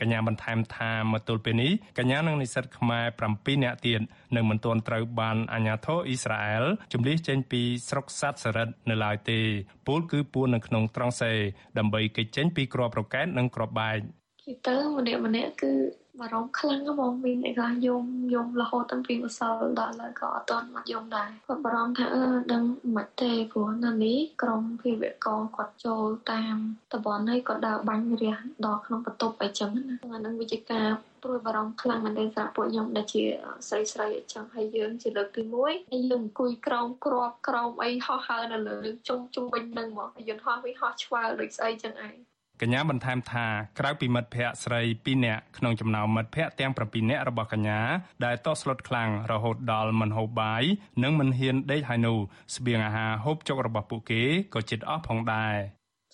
[0.00, 4.00] កញ្ញាបន្ថែមថាមកទល់ពេលនេះកញ្ញានិងនិស្សិតខ្មែរ7នាក់ទៀត
[4.36, 9.40] នៅមិនទាន់ត្រូវបានអាជ្ញាធរអ៊ីស្រាអែលជំលះចេញពីស្រុកសាត់សារ៉ិតនៅឡើយទេ
[9.86, 11.32] ពលគឺពួននៅក្នុងត្រង់សេ
[11.78, 15.72] ដើម្បីគេចចេញពីក្របរកែតនិងក្របបែកនិយាយទៅម្នាក់ម្នាក់គឺ
[16.20, 18.04] បារម្ភខ្លាំងហ្មងមានអ្នកខ្លះយំ
[18.34, 22.64] យំរហូតតាំងពីម្សិលដល់ឡើយក៏អត់ទាន់មកយំដែរគាត់បារម្ភថាអឺដឹង
[22.96, 26.56] មិនទេព្រោះនៅនេះក្រុមភេវកងគាត់ចូលតាម
[26.92, 30.88] តបនហើយគាត់ដើរបាញ់រះដល់ក្នុងបន្ទប់អីចឹងណាអានឹងវិជាការ
[31.24, 33.22] ព្រួយបារម្ភខ្លាំងមែនទែនសម្រាប់ពួកខ្ញុំដែលជា
[33.68, 35.54] ស្រីស្រីអញ្ចឹងហើយយើងជាលើកទី1
[35.90, 42.16] ហើយយើងអង្គុយក្រោមក្របក្រោមអីហោះហើរនៅលើជុំជុំវិញនឹងមកហើយយើងហោះវិញហោះឆ្វើដូចស្អីចឹងឯង
[42.62, 43.46] កញ្ញាបន្ថែមថា
[43.78, 47.80] ក្រៅពីមិត្តភ័ក្តិស្រី2នាក់ក្នុងចំណោមមិត្តភ័ក្តិទាំង7នាក់របស់កញ្ញា
[48.24, 50.62] ដែលតស្លុតខ្លាំងរហូតដល់មិនហូបបាយ
[51.02, 52.18] និងមិនហ៊ានដេកហើយនោះ
[52.56, 54.22] ស្បៀងអាហារហូបចុករបស់ពួកគេ
[54.54, 55.56] ក៏ជិតអស់ផងដែរ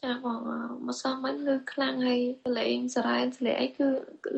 [0.04, 0.38] ចាបង
[0.86, 2.20] មកសមមិនលឺខ្លាំងហើយ
[2.58, 3.88] លេងសារ៉ែនស្លេអីគឺ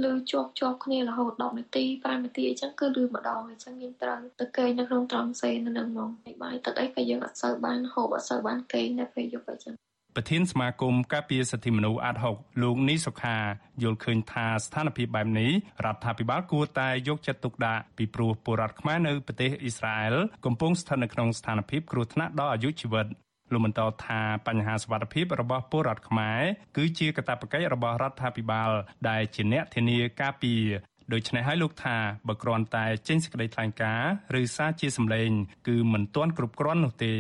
[0.03, 6.11] លឺជាប់ជាប់គ្នារហូត10នាទី5នាទីអញ្ចឹងគឺលឺម្ដងអញ្ចឹងយើងត្រូវទៅគេងនៅក្នុងត្រង់សេនៅនឹងហ្មង
[6.43, 9.75] បាយទឹកអីក៏យើងអត់សូវបានហូបអត់សូវបានគេងនៅពេលយប់អញ្ចឹង
[10.19, 13.39] ប្រធានសមាគមការពារសិទ្ធិមនុស្សអាត់ហុកលោកនីសុខា
[13.83, 15.51] យល់ឃើញថាស្ថានភាពបែបនេះ
[15.85, 23.07] រដ្ឋាភិបាលគួរតែយកចិត្តទុកដាក់ពីព្រោះពលរដ្ឋខ្មែរនៅប្រទេសអ៊ីស្រាអែលកំពុងស្ថិតនៅក្នុងស្ថានភាពគ្រោះថ្នាក់ដល់អាយុជីវិត
[23.53, 26.41] លោកបន្តថាបញ្ហាសុវត្ថិភាពរបស់ពលរដ្ឋខ្មែរ
[26.77, 28.71] គឺជាកាតព្វកិច្ចរបស់រដ្ឋាភិបាល
[29.09, 30.65] ដែលជាអ្នកធានាការពារ
[31.13, 31.97] ដូច្នេះហើយលោកថា
[32.29, 34.11] បើគ្រាន់តែចេញសេចក្តីថ្លែងការណ៍
[34.41, 35.31] ឬសារជាសម្លេង
[35.69, 37.15] គឺមិនទាន់គ្រប់គ្រាន់នោះទេ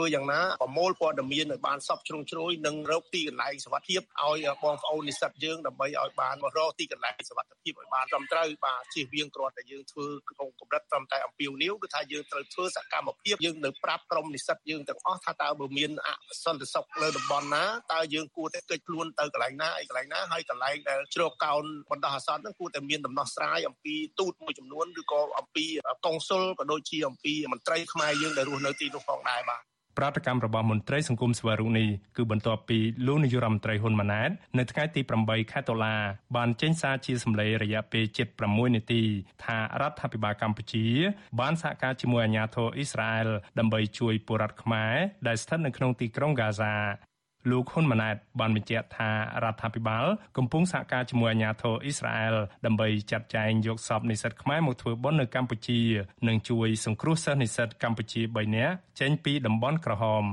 [0.00, 16.08] ធ្វើយ៉ាងណាប្រមូលព័ត៌មានឲ្យបានសពជ្រុងជ្រោយនិងរកទីកន្លែងសុវត្ថិភាពឲ្យបងប្អូននិស្សិតយើងដើម្បីឲ្យបានមករកទីកន្លែងសុវត្ថិភាពឲ្យបានត្រឹមត្រូវបាទជៀសវាងគ្រាន់តែយើងធ្វើក្នុងកម្រិតត្រឹមតែអំពាវនាវគឺថាយើងត្រូវធ្វើសកម្មភាពយើងនៅប្រាប់ក្រុមនិស្សិតយើងទាំងអស់ថាតើបើមានអ
[16.44, 25.64] សន្តិសុខនៅតំបន់ណាតើយើងគួរតែកិច្ចខ្លួនទៅកន្លែងណាអីកន្លែងណាហើយកន្លែងដែលជ្រកកោនបណ្ដោះអាសន្នហ្នឹងគួរតែមានដំណោះស្រាយអំពីទូតមួយចំនួនឬក៏អំពី
[26.06, 29.62] កុងស៊ុលក៏ដូចជាអំពីមន្ត្រីខ្មែរយើងដែលរស់នៅទីនោះផងដែរបាទ
[29.98, 35.96] ប្រតិកម្មរបស់មន្ត្រីសង្គមស្វារុនេះគឺបន្ទាប់ពីលោកនាយរដ្ឋមន្ត្រីហ៊ុនម៉ាណែតនៅថ្ងៃទី8ខែតុលា
[36.36, 38.04] បានចេញសារជាសម្លេងរយៈពេល
[38.40, 39.02] 76នាទី
[39.44, 40.86] ថារដ្ឋាភិបាលកម្ពុជា
[41.40, 43.28] បានសហការជាមួយអាជ្ញាធរអ៊ីស្រាអែល
[43.58, 44.94] ដើម្បីជួយពលរដ្ឋខ្មែរ
[45.26, 46.74] ដែលស្ថិតនៅក្នុងទីក្រុងហ្គាហ្សា
[47.50, 49.10] លោកហ៊ុនម៉ាណែតបានបញ្ជាក់ថា
[49.44, 50.04] រដ្ឋាភិបាល
[50.36, 52.36] កំពុងសហការជាមួយអាជ្ញាធរអ៊ីស្រាអែល
[52.66, 55.80] ដើម្បីចាត់ចែងយកសពនិស្សិតខ្មែរមកធ្វើបុណ្យនៅកម្ពុជា
[56.28, 60.24] និងជួយសង្គ្រោះសិស្សនិស្សិតកម្ពុជា3នាក់ចេញពីតំបន់ក្រហម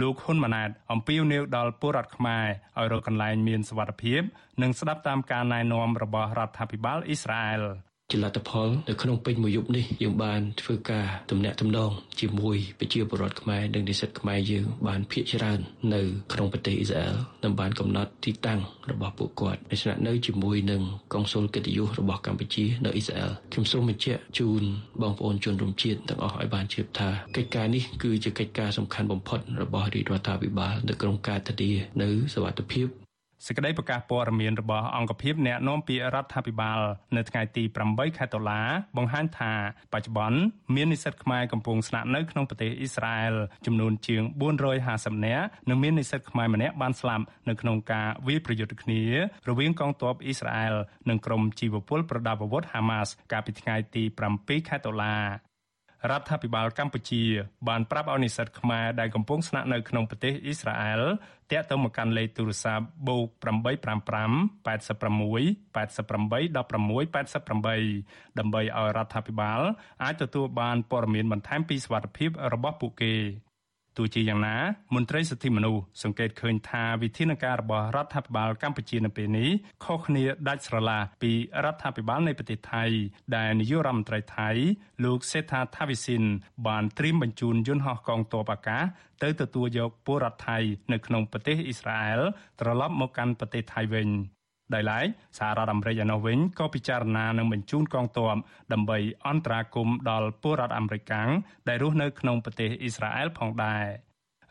[0.00, 2.46] លោកហ៊ុនម៉ាណែតអំពាវនាវដល់ពលរដ្ឋខ្មែរ
[2.78, 4.22] ឲ្យរកកន្លែងមានសុវត្ថិភាព
[4.62, 7.62] និងស្ដាប់តាមការណែនាំរបស់រដ្ឋាភិបាលអ៊ីស្រាអែល។
[8.10, 11.90] ជាលទ្ធផលនៅក្នុងពេញមួយយប់នេះយើងបានធ្វើការទំនាក់ទំនង
[12.20, 15.60] ជាមួយប្រជាពលរដ្ឋខ្មែរនិងនិស្សិតខ្មែរយើងបានភាកច្រើន
[15.94, 16.02] នៅ
[16.32, 20.82] ក្នុងប្រទេសអ៊ីស្រាអែលនិងបានកំណត់ទីតាំងរបស់ពួកគាត់ដែលស្នាក់នៅជាមួយនឹង
[21.12, 24.62] កុងស៊ុលកិត្តិយសរបស់កម្ពុជានៅអ៊ីស្រាអែលខ្ញុំសូមបញ្ជាក់ជូន
[25.02, 33.05] បងប្អូនជនរួមជាតិទាំងអស់ឲ្យបានជ្រាបថាកិច្ចការនេះគឺជាកិច្ចការសំខាន់បំផុតរបស់រាជរដ្ឋាភិបាលនៅក្នុងការធានានៅសវត្ថិភាព
[33.46, 36.80] សេចក្តីប្រកាសព័ត៌មានរបស់អង្គភាពអ្នកណែនាំពាក្យរដ្ឋាភិបាល
[37.16, 38.60] នៅថ្ងៃទី8ខែតុលា
[38.96, 39.52] បង្ហាញថា
[39.92, 40.38] បច្ចុប្បន្ន
[40.74, 43.36] មាននិស្សិតខ្មែរកំពុងស្នាក់នៅក្នុងប្រទេសអ៊ីស្រាអែល
[43.66, 44.22] ចំនួនជាង
[44.74, 49.02] 450នាក់និងមាននិស្សិតខ្មែរម្នាក់បានស្លាប់នៅក្នុងការវាយប្រយុទ្ធគ្នា
[49.48, 50.74] រវាងកងទ័ពអ៊ីស្រាអែល
[51.08, 54.02] និងក្រុមជីវពលប្រដាប់អាវុធហាម៉ាស់កាលពីថ្ងៃទី
[54.36, 55.16] 7ខែតុលា
[56.10, 57.22] រដ្ឋាភិបាលកម្ពុជា
[57.68, 61.02] បានប្រាប់ឲ្យនិស្សិតខ្មែរដែលកំពុងស្នាក់នៅក្នុងប្រទេសអ៊ីស្រាអែល
[61.52, 63.36] តាក់ទងមកកាន់លេខទូរស័ព្ទ +855 86 88 16 88
[68.38, 69.60] ដើម្បីឲ្យរដ្ឋាភិបាល
[70.04, 73.14] អាចទទួលបានព័ត៌មានបន្ថែមពីសុវត្ថិភាពរបស់ពួកគេ
[73.96, 74.56] ទោះជាយ៉ាងណា
[74.94, 79.50] មន្ត្រីសិទ្ធិមនុស្សសង្កេតឃើញថាវិធានការរបស់រដ្ឋាភិបាលកម្ពុជានៅពេលនេះ
[79.84, 81.32] ខុសគ្នាដាច់ស្រឡះពី
[81.64, 82.84] រដ្ឋាភិបាលនៃប្រទេសថៃ
[83.36, 84.50] ដែលនាយករដ្ឋមន្ត្រីថៃ
[85.04, 86.22] លោកសេដ្ឋាថាវិសិន
[86.66, 88.84] បានត្រៀមបញ្ជូនយន្តហោះកងទ័ពអាកាស
[89.22, 90.58] ទៅទទួលយកពលរដ្ឋថៃ
[90.92, 92.20] នៅក្នុងប្រទេសអ៊ីស្រាអែល
[92.60, 94.08] ត្រឡប់មកកាន់ប្រទេសថៃវិញ
[94.74, 95.06] ដោយឡែក
[95.38, 98.36] សហរដ្ឋអាមេរិកឯណោះវិញក៏ពិចារណានឹងបញ្ជូនកងទ័ព
[98.72, 101.30] ដើម្បីអន្តរាគមន៍ដល់ពលរដ្ឋអាមេរិកកាំង
[101.68, 103.84] ដែលរស់នៅក្នុងប្រទេសអ៊ីស្រាអែលផងដែរ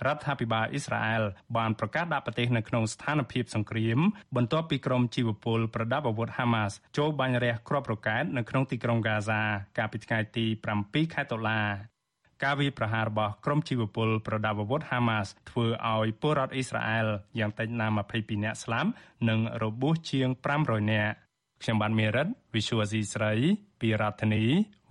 [0.05, 1.23] រដ្ឋាភិបាលអ៊ីស្រាអែល
[1.57, 3.99] បានប្រកាសដាក់ប្រទេសនៅក្នុងស្ថានភាពសង្គ្រាម
[4.35, 9.41] បន្ទាប់ពីក្រុមជីវពលប្រដាប់អាវុធហាម៉ាស់ចូលបាញ់រះគ្រាប់រ៉ុកែតនៅក្នុងទីក្រុងហ្គាហ្សា
[9.77, 10.45] កាលពីថ្ងៃទី
[10.79, 11.94] 7ខែតុលា
[12.43, 17.07] ការវាយប្រហាររបស់ក្រុមជីវពលប្រដាប់អាវុធហាម៉ាស់ធ្វើឲ្យពលរដ្ឋអ៊ីស្រាអែល
[17.39, 18.89] យ៉ាងតិចណាស់22នាក់ស្លាប់
[19.29, 20.29] និងរបួសជាង
[20.61, 21.13] 500នាក់
[21.61, 23.33] ខ្ញុំបានមេរិត Visual Asia ស្រី
[23.79, 24.43] ពីរដ្ឋធានី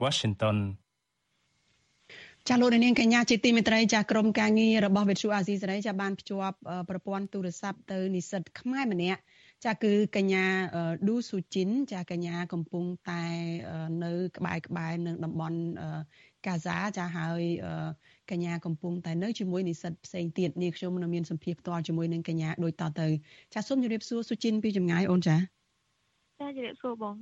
[0.03, 0.59] Washington
[2.49, 6.57] ចាលោកនាងកញ្ញាជាទីមេត្រីចាក្រុមការងាររបស់វិទ្យុអាស៊ីសេរីចាបានភ្ជាប់
[6.91, 9.21] ប្រព័ន្ធទូរស័ព្ទទៅនិស្សិតខ្មែរម្នាក់
[9.65, 10.45] ចាគឺកញ្ញា
[11.07, 13.23] ឌូស៊ូជីនចាកញ្ញាកំពុងតែ
[14.05, 15.59] នៅក្បែរក្បែរនឹងតំបន់
[16.47, 17.43] កាហ្សាចាហើយ
[18.31, 23.07] កញ្ញាកំពុងតែនៅជាមួយនិស្សិតផ្សេងទៀតនេះខ្ញុំនៅមានសម្ភារផ្ទាល់ជាមួយនឹងកញ្ញាដូចតទៅ
[23.55, 25.37] ចាសូមជម្រាបសួរស៊ូជីនពីចម្ងាយអូនចា
[26.41, 27.15] ចាជម្រាបសួរបង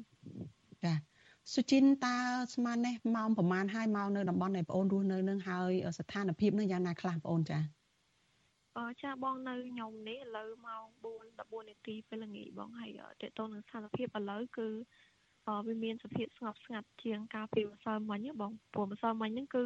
[0.85, 0.95] ចា
[1.55, 2.16] សុជីនតើ
[2.55, 7.59] ស្មាននេះម៉ោងប្រហែលហើយមកនៅតំបន់ដែលបងរស់នៅនឹងហើយស្ថានភាពនឹងយ៉ាងណាខ្លះបងចា
[8.79, 12.91] អឺចាបងនៅខ្ញុំនេះឥឡូវម៉ោង4 14នាទីពេលល្ងាចបងហើយ
[13.23, 14.68] តេតតនឹងស្ថានភាពឥឡូវគឺ
[15.66, 19.64] វាមានសភាពស្ងប់ស្ងាត់ជាងកាលពីម្សិលមិញបងព្រោះម្សិលមិញហ្នឹងគឺ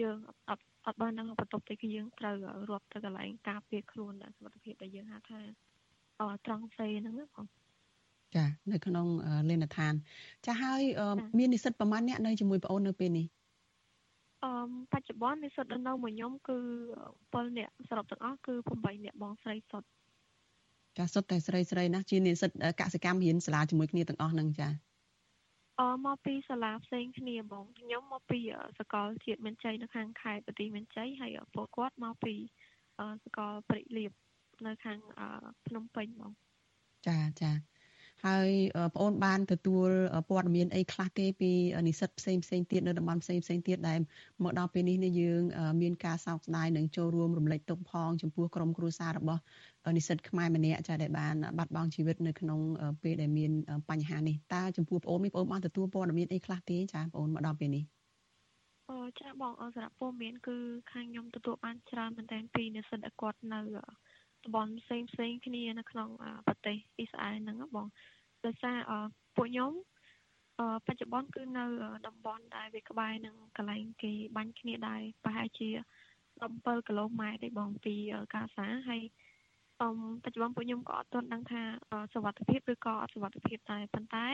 [0.00, 0.18] យើង
[0.48, 2.36] អត់អត់បាននឹងបន្ទប់ទេគឺយើងត្រូវ
[2.70, 5.38] រាប់ទៅកន្លែងការពារខ្លួនដល់សុខភាពដែលយើងហៅថា
[6.46, 7.46] ត្រង់សេហ្នឹងបង
[8.34, 9.06] ចានៅក្នុង
[9.48, 9.94] លេនដ្ឋាន
[10.46, 10.82] ចាហើយ
[11.38, 13.26] មាននិស្សិតប្រមាណអ្នកនៅជាមួយបងអូននៅពេលនេះ
[14.44, 14.52] អឺ
[14.92, 16.58] បច្ចុប្បន្ននិស្សិតនៅមួយខ្ញុំគឺ
[17.08, 19.88] 7នាក់សរុបទាំងអស់គឺ8នាក់បងស្រីសុទ្ធ
[20.98, 24.68] ចាសុទ្ធតែស្រីស្រីណាជានិស្សិតកសិកម្មរៀនសាលាជាមួយគ្នាទាំងអស់ហ្នឹងចា
[25.80, 28.40] អឺមកពីសាលាផ្សេងគ្នាបងខ្ញុំមកពី
[28.78, 32.34] សាកលជាតិមានជ័យនៅខាងខេត្តបទីមានជ័យហើយពួកគាត់មកពី
[33.24, 34.12] សាកលប្រិលៀប
[34.66, 34.98] នៅខាង
[35.66, 36.32] ភ្នំពេញបង
[37.06, 37.50] ចាចា
[38.26, 38.50] ហើយ
[38.94, 39.88] បងអូនបានទទួល
[40.30, 41.52] ព័ត៌មានអីខ្លះទេពី
[41.88, 43.98] និស្សិតផ្សេងផ្សេងទៀតនៅតំបន់ផ្សេងផ្សេងទៀតដែល
[44.42, 45.42] មកដល់ពេលនេះនេះយើង
[45.82, 49.40] មានការសោកស្ដាយនិងចូលរួមរំលែកទុក្ខផងចំពោះក្រុមគ្រួសាររបស់
[49.96, 52.60] និស្សិតខ្មែរម្នាក់ចាដែលបានបាត់បង់ជីវិតនៅក្នុង
[53.02, 53.52] ពេលដែលមាន
[53.90, 57.84] បញ្ហានេះតើចំពោះបងអូននេះបងអូនបានទទួលព័ត៌មានអីខ្លះទេចាបងអូនមកដល់ពេលនេះ
[58.90, 60.56] អូចាបងអសម្រាប់ព័ត៌មានគឺ
[60.92, 63.60] ខាងខ្ញុំទទួលបានច្រើនមែនទែនពីនិស្សិតគាត់នៅ
[64.44, 66.08] តំបន់ផ្សេងផ្សេងគ្នានៅក្នុង
[66.46, 67.86] ប្រទេសអ៊ីស្រាអែលហ្នឹងបង
[68.46, 68.76] ដោយសារ
[69.36, 69.72] ពួកខ្ញុំ
[70.86, 71.64] បច្ចុប្បន្នគឺនៅ
[72.06, 75.68] តំបន់ដែលវាក្បែរនឹងកន្លែងគេបាញ់គ្នាដែរប្រហែលជា
[76.26, 77.94] 17គីឡូម៉ែត្រទេបងពី
[78.34, 79.02] កាសាហើយ
[79.82, 81.62] អមបច្ចុប្បន្នពួកខ្ញុំក៏អត់ទាន់ដឹងថា
[82.14, 84.28] សុវត្ថិភាពឬក៏អត់សុវត្ថិភាពដែរប៉ុន្តែ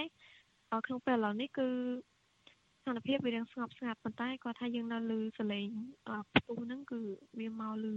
[0.86, 1.68] ក្នុងពេលឥឡូវនេះគឺ
[2.80, 5.68] ស្ថានភាពវារៀងស្ងប់ស្ងាត់ប៉ុន្តែគាត់ថាយើងនៅលឺសលេង
[6.34, 7.00] ផ្ទុះហ្នឹងគឺ
[7.38, 7.92] វាមកលឺ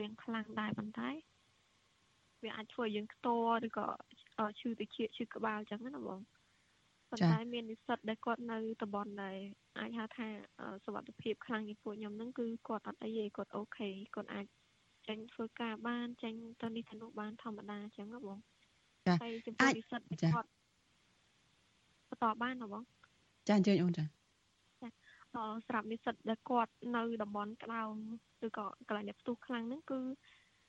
[0.00, 1.10] រៀងខ្លាំងដែរប៉ុន្តែ
[2.42, 3.86] វាអាចធ្វើឲ្យយើងខ្ទរឬក៏
[4.60, 6.20] ឈឺតិចឈឺក្បាលអញ្ចឹងណាបង
[7.10, 9.36] ប៉ុន្តែមាននិស្សិតដែលគាត់នៅតំបន់ដែល
[9.78, 10.28] អាចហៅថា
[10.84, 14.46] សុខភាពខ្លាំងជាងពួកខ្ញុំហ្នឹងគឺគាត់អត់អីទេគាត់អូខេគាត់អាច
[15.08, 18.38] ចេញធ្វើការបានចេញទៅនេះទៅនោះបានធម្មតាអញ្ចឹងណាបង
[19.22, 20.48] ហើយចំពោះនិស្សិតគាត់
[22.08, 22.82] បន្តបានណាបង
[23.48, 24.04] ចាអញ្ជើញអូនចា
[25.34, 25.36] អ
[25.66, 27.82] សម្រាប់និស្សិតដែលគាត់នៅតំបន់ក្តៅ
[28.46, 30.00] ឬក៏កន្លែងដែលផ្ទុះខ្លាំងហ្នឹងគឺ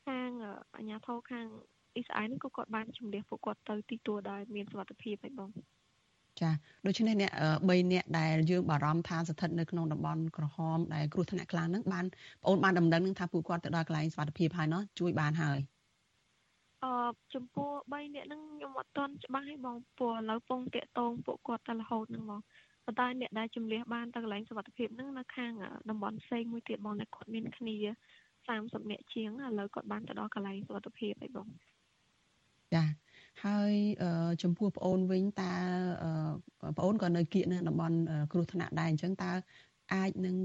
[0.07, 0.30] ខាង
[0.76, 1.47] អាជ្ញាធរខាង
[1.96, 5.50] អ៊ីស្រាអែលហ្នឹងក៏គាត់បានជំនះពួកគាត់ទៅទីទួលដោយមានសុវត្ថិភាពហើយបង
[6.42, 6.52] ចា
[6.86, 7.32] ដូច្នេះអ្នក
[7.62, 12.06] 3នាក់ដែលយើងបារម្ភថាស្ថិតនៅក្នុងតំបន់ក្រហមដែលគ្រោះថ្នាក់ខ្លាំងហ្នឹងបាន
[12.42, 15.60] បងអូនបានដំណឹងនឹងថាពួកគាត់ទៅដល់កន្លែងសុវត្ថិភាពហើយណោះជួយបានហើយ
[16.84, 16.94] អឺ
[17.34, 22.42] ចំពោះ3នាក់ហ្នឹងខ្ញុំអត់ទាន់ច្បាស់ទេបងព្រោះឥឡូវពងតាក់តងពួកគាត់តែរហូតហ្នឹងបង
[22.86, 25.54] ប៉ុន្តែអ្នកដែលជំនះបានទៅកន្លែងសុវត្ថិភាពហ្នឹងនៅខាង
[25.90, 27.76] តំបន់ផ្សេងមួយទៀតបងដែលគាត់មានគ្នា
[28.48, 31.48] 30នាក់ជាងឥឡូវគាត់បានទៅដល់កន្លែងសុខភាពអីបង
[32.76, 32.84] ចា
[33.45, 33.74] ហើយ
[34.43, 35.53] ចំពោះប្អូនវិញតើ
[36.78, 37.97] ប្អូនក៏នៅគៀកនៅតំបន់
[38.32, 39.32] គ្រោះថ្នាក់ដែរអញ្ចឹងតើ
[39.93, 40.36] អាចនឹង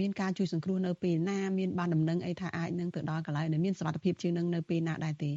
[0.00, 5.32] មានការជួយសង្គ្រោះនៅពេលណាមានបានដំណឹងអីថាអាចនឹងទៅដល់កន្លែងដែលមានសុខភាពជាងនឹងនៅពេលណាដែរទេ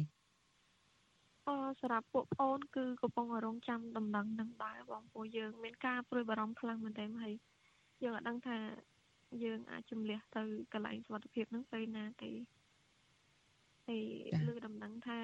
[1.46, 1.50] អ
[1.80, 7.34] សម្រាប់ពួកប្អូនគឺកំពុងរងចាំដំណឹងនឹងដែរបងព្រោះយើងមានការព្រួយបារម្ភខ្លាំងមែនទែនហើយ
[8.02, 8.56] យើងអត់ដឹងថា
[9.44, 10.42] យើងអាចជំលះទៅ
[10.72, 12.30] កន្លែងសុខភាពហ្នឹងទៅណាទេ
[13.86, 14.02] ហើយ
[14.48, 15.18] លើដំណឹងថា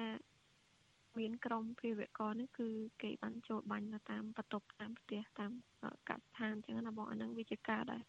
[1.19, 2.67] មានក្រុមព្រាវករនេះគឺ
[3.01, 5.51] គេបានចូលបាញ់ទៅតាមបន្ទប់តាមផ្ទះតាម
[5.81, 8.01] កសិដ្ឋានអញ្ចឹងណាបងអាហ្នឹងវាជាការដែល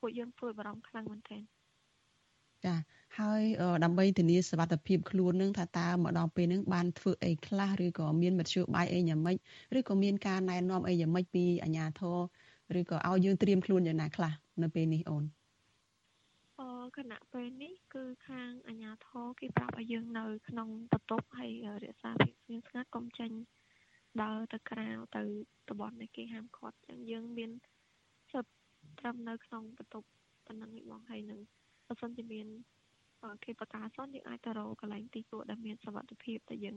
[0.00, 1.42] ពួកយើងព្រួយបារម្ភខ្លាំងមែនទែន
[2.64, 2.74] ចា
[3.18, 3.42] ហើយ
[3.84, 9.36] ដើម្បីធានាសុវត្ថិភាពខ្លួននឹងថាតើមកដល់ពេលហ្នឹងបានធ្វើអីខ្លះឬក៏មានមធ្យោបាយអីយ៉ាងម៉េច
[9.78, 12.16] ឬក៏មានការណែនាំអីយ៉ាងម៉េចពីអាជ្ញាធរ
[12.80, 14.32] ឬក៏ឲ្យយើងត្រៀមខ្លួនយ៉ាងណាខ្លះ
[14.62, 15.24] នៅពេលនេះអូន
[16.80, 21.52] អអគណៈពេលនេះគឺខាងអាជ្ញាធរគេប្រាប់ឲ្យយើងនៅ ក្នុងបន្ទប់ហើយ
[21.84, 23.30] រក្សាភាពស្ងៀមស្ងាត់កុំចេញ
[24.22, 25.22] ដើរទៅក្រៅទៅ
[25.68, 27.50] តំបន់ដែលគេហាមឃាត់អញ្ចឹងយើងមាន
[28.32, 28.50] ចិត្ត
[29.00, 30.08] ត្រឹមនៅក្នុងបន្ទប់
[30.46, 31.40] ប៉ុណ្ណឹងឯងបងហើយនឹង
[31.86, 32.46] បើសិនជាមាន
[33.44, 36.76] គេបកាសនយើងអាចទៅរកកន្លែងទីទួលដែលមានសុវត្ថិភាពតែយើង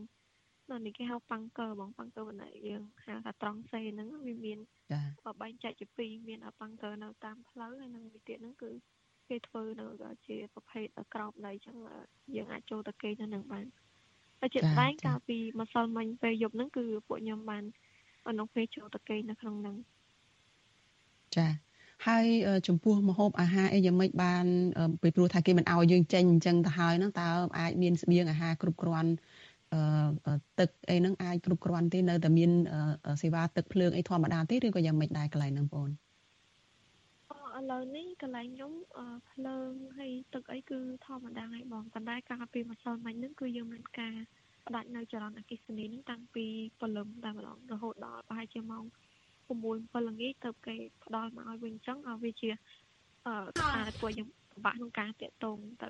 [0.72, 4.60] នៅនេះគេហៅប៉ាំងកើបងប៉ាំងកើបណ្ដៃយើងហៅថាត្រង់សេហ្នឹងវាមាន
[4.92, 8.72] ចាបែងចែកជាពីរមានប៉ាំងកើនៅតាមផ្លូវហើយនឹងមួយទៀតហ្នឹងគឺ
[9.30, 9.86] គេធ្វើនៅ
[10.28, 11.76] ជាប្រភេទក្រោបដីអញ្ចឹង
[12.36, 13.66] យើងអាចចូលទៅគេនៅនឹងបាន
[14.40, 17.64] ហើយជាស្ដែងកាលពីម្សិលមិញពេលយប់ហ្នឹងគឺពួកខ្ញុំបាន
[18.28, 19.76] ក្នុងពេលចូលទៅគេនៅក្នុងហ្នឹង
[21.36, 21.48] ចា
[22.08, 22.26] ហើយ
[22.68, 24.46] ចំពោះមហូបអាហារអីយ៉ាងម៉េចបាន
[25.02, 29.12] ពីព្រោះថាគេមិនអោយយើងចេញអញ្ចឹងទៅហើយហ្នឹងតើអាចមានស្បៀងអាហារគ្រប់គ្រាន់
[30.60, 32.52] ទឹកអីហ្នឹងអាចគ្រប់គ្រាន់ទេនៅតែមាន
[33.22, 35.88] សេវាទឹកភ្លើងអីធម្មតាទេឬក៏យ៉ាងម៉េចដែរកន្លែងហ្នឹងបង
[37.64, 38.74] ឥឡូវនេះកន្លែងខ្ញុំ
[39.32, 44.16] ភ្លើងហើយទឹកអីគឺធម្មតាហើយបងប៉ុន្តែកាលពីម្សិលមិញហ្នឹងគឺយើងមានការ
[44.68, 46.46] ផ្ដាច់នៅចរន្តអគ្គិសនីហ្នឹងតាំងពី
[46.80, 48.84] ព្រលឹមតែម្ដងរហូតដល់ប្រហែលជាម៉ោង
[49.48, 49.54] 6
[49.94, 52.50] 7ល្ងាចទៅគេផ្ដល់មកឲ្យវិញអញ្ចឹងឲ្យវាជា
[53.28, 55.90] អឺថាពួកខ្ញុំពិបាកក្នុងការតាក់ទងទៅ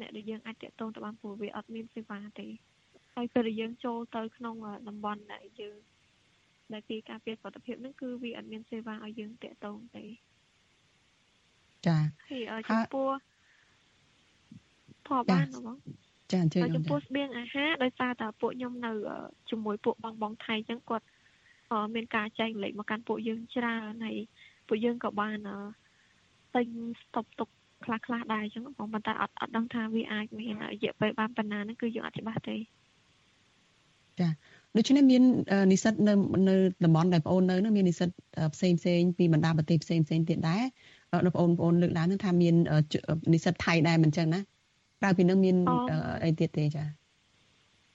[0.00, 2.48] អ្នកដែលយើងអាចតាក់ទងទៅបានព្រោះវាអត់មានសេវាទេ
[3.14, 4.56] ហើយពេលដែលយើងចូលទៅក្នុង
[4.88, 5.76] តំបន់ដែលយើង
[6.72, 10.04] ដែលពីការពារសុខភាពហ្នឹងគឺវាអត់មានសេវាឲ្យយើងតាក់ទងទេ
[11.86, 11.96] ចា
[12.30, 13.08] ហើយចំពោះ
[15.08, 15.76] ធម៌បានបង
[16.32, 18.92] ចាអញ្ជើញចំពោះស្បៀងអាហារដោយសារតែពួកខ្ញុំនៅ
[19.50, 21.06] ជាមួយពួកបងបងថៃអញ្ចឹងគាត់
[21.94, 24.16] មានការចែកលេខមកកាន់ពួកយើងច្រើនហើយ
[24.68, 25.38] ពួកយើងក៏បាន
[26.54, 26.66] ទិញ
[27.02, 27.48] ស្តុបទុក
[27.84, 32.56] ខ្លះខ្លះដែរអញ្ចឹងបងប៉ុន្តែអត់អត់ដឹងថាវាអាចមានរយៈពេលបានប៉ុណ្ណាហ្នឹងគឺយើងអត់ច្បាស់ទេ
[34.20, 34.28] ចា
[34.76, 35.22] ដូច្នេះមាន
[35.72, 36.14] និស្សិតនៅ
[36.48, 38.08] នៅតំបន់ដែលបងអូននៅនោះមាននិស្សិត
[38.54, 40.62] ផ្សេងផ្សេងពីបណ្ដាប្រទេសផ្សេងផ្សេងទៀតដែរ
[41.12, 42.54] បងអូនបងអូនលើកឡើងថាមាន
[43.34, 44.40] និស្សិតថៃដែរមិនអញ្ចឹងណា
[45.00, 45.56] ក្រៅពីនឹងមាន
[46.24, 46.84] អីទៀតទេចា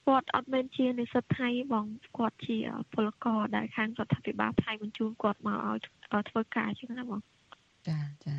[0.08, 1.86] គាត់អត់មែនជានិស្សិតថៃបង
[2.18, 2.58] គាត់ជា
[2.94, 7.20] ពលករដែលខាងរដ្ឋាភិបាលថៃបញ្ជូនគាត់មកឲ្យធ្វើការអញ្ចឹងណាបង
[7.88, 8.36] ចាចា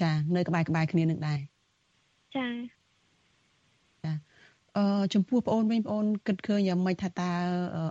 [0.00, 1.38] ចានៅក្បែរក្បែរគ្នានឹងដែរ
[2.36, 2.81] ចាចាអឺ
[5.14, 7.30] ចំពោះបងអូនវិញបងអូនគិតឃើញយ៉ាងម៉េចថាតើ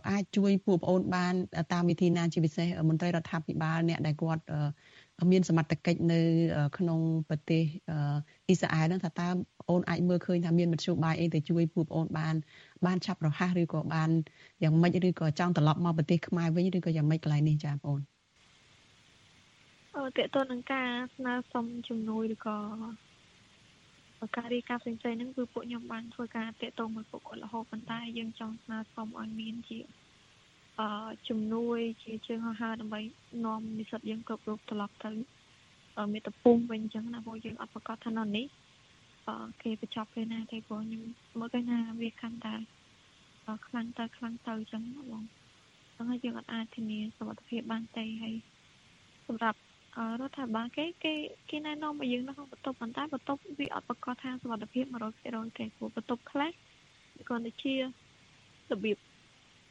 [0.09, 1.33] អាចជួយពួកបងអូនបាន
[1.73, 4.43] តាមវិធីណាជាពិសេសមន្ត្រីរដ្ឋាភិបាលអ្នកដែលគាត់
[5.31, 6.19] មានសមត្ថកិច្ចនៅ
[6.77, 9.27] ក្នុងប្រទេសអ៊ីស្រាអែលហ្នឹងថាតើ
[9.69, 12.35] អូនអាចមើលឃើញថាមានមធ្យោបាយអីទៅជួយពួកអូនបាន
[12.85, 14.09] បានឆាប់រហ័សឬក៏បាន
[14.63, 18.01] យ៉ាងម៉េចឬក៏ចង់ត្រឡប់មកប្រទេសខ្មែរវិញឬក៏យ៉ាងម៉េចកន្លែងនេះចាបងអូន
[19.95, 22.57] អឺតើតើនឹងការស្នើសុំជំនួយឬក៏
[24.35, 29.79] ការរីកាផ្សេងៗហ្នឹងគឺពួកខ្ញុំបានធ្វើការតាក់ទងមួយពួកគាត់រហូតប៉ុន្តែយើងចង់ស្នើសុំឲ្យមានជា
[30.79, 30.87] អឺ
[31.29, 33.01] ជំនួយជាជើងហោះហើរដើម្បី
[33.45, 35.11] នាំនិស្សិតយើងគ្រប់រូបត្រឡប់ទៅ
[36.13, 38.45] មេតពុំវិញអញ្ចឹងណាព្រោះយើងអត់ប្រកាសថានៅនេះ
[39.27, 41.03] អឺគេបញ្ចប់ពេលណាទេព្រោះខ្ញុំ
[41.39, 42.55] មើលឃើញថាវាកាន់តែ
[43.67, 45.23] ខ្លាំងទៅខ្លាំងទៅអញ្ចឹងណាបង
[45.97, 48.35] អញ្ចឹងហើយយើងអត់អាចធានាសុខភាពបានទេហើយ
[49.27, 49.59] សម្រាប់
[50.19, 51.13] រដ្ឋាភិបាលគេគេ
[51.49, 54.85] គេណែនាំឲ្យយើងនៅក្នុងបន្ទប់ប៉ុន្តែបន្ទប់វាអត់ប្រកាសថាសុខភាព
[55.21, 56.51] 100%ទេព្រោះបន្ទប់ខ្លះ
[57.27, 57.81] គ្រាន់តែជារ
[58.83, 58.97] បៀប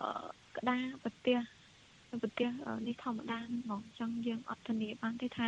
[0.01, 0.11] អឺ
[0.57, 1.39] ក្តារប្រទេស
[2.23, 2.51] ប្រទេស
[2.87, 5.47] នេះធម្មតាហ្នឹងហ្មងអញ្ចឹងយើងអត់ធានាបានទេថា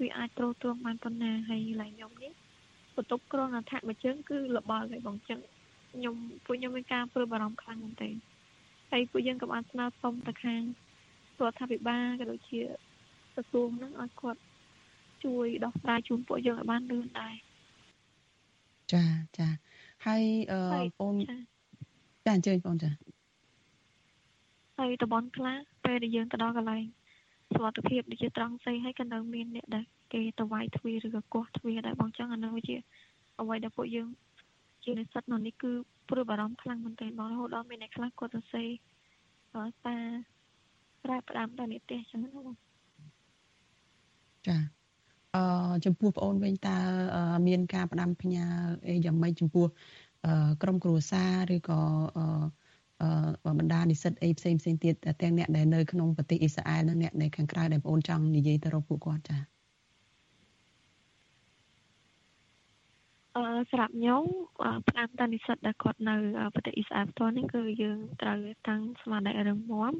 [0.00, 2.32] វាអាចទ្រទ្រង់បានប៉ុណ្ណាហើយឡើងខ្ញុំនេះ
[2.96, 5.40] បន្ទប់ក្រនអថមួយជើងគឺលបល់ហើយបងអញ្ចឹង
[5.92, 6.14] ខ្ញុំ
[6.44, 8.14] ពួកខ្ញុំមានការព្រួយបារម្ភខ្លាំងមែនទែន
[8.90, 10.62] ហើយពួកយើងក៏បានស្នើសុំទៅខាង
[11.40, 12.60] រដ្ឋាភិបាលក៏ដូចជា
[13.34, 14.40] ក្រសួងហ្នឹងឲ្យគាត់
[15.24, 17.34] ជួយដោះស្រាយជូនពួកយើងឲ្យបានលឿនដែរ
[18.92, 19.04] ចា
[19.38, 19.48] ចា
[20.06, 20.22] ហើយ
[20.52, 20.60] អឺ
[21.00, 21.14] បង
[22.24, 22.90] ចាអញ្ជើញបងចា
[24.78, 26.84] ហើយតំបន់ខ្លះពេលដែលយើងទៅដល់កន្លែង
[27.52, 32.76] សុខភាពដូចជាត្រង់សីហើយក៏នៅមានអ្នកដែលគេទៅវាយទ្វារឬក៏កោះទ្វារដែរបងចឹងអានោះជា
[33.40, 34.08] អ្វីដែលពួកយើង
[34.84, 35.72] ជានិស្សិតនៅនេះគឺ
[36.08, 38.64] ព្រួយបារម្ភខ្លាំងមែនទែនបងរហូតដល់មានអ្នកខ្លះគាត់ទៅសេ
[39.86, 39.96] តា
[41.04, 42.63] ប្រាប់ផ្ដាំទៅនិទេសចឹងណាបង
[44.48, 44.56] ចា
[45.34, 46.76] អឺចំពោះបងអូនវិញតើ
[47.48, 48.44] មានការផ្ដាំផ្ញើ
[48.88, 49.66] អីយ៉ាងម៉េចចំពោះ
[50.62, 51.80] ក្រុមគ្រួសារឬក៏
[53.58, 59.40] បណ្ដានិស្សិតអីផ្សេងផ្សេងទៀតទាំងអ្នកដែលនៅក្នុងប្រទេសអ៊ីស្រាអែលនិងអ្នកនៅខាងក្រៅដែលបងអូនចង់និយាយទៅរកពួកគាត់ចា៎
[63.36, 64.24] អឺសម្រាប់ខ្ញុំ
[64.88, 66.14] ផ្ដាំតានិស្សិតដែលគាត់នៅ
[66.54, 68.38] ប្រទេសអ៊ីស្រាអែលផ្ទាល់នេះគឺយើងត្រូវ
[68.68, 69.92] តាំងស្មារតីរឹងមាំ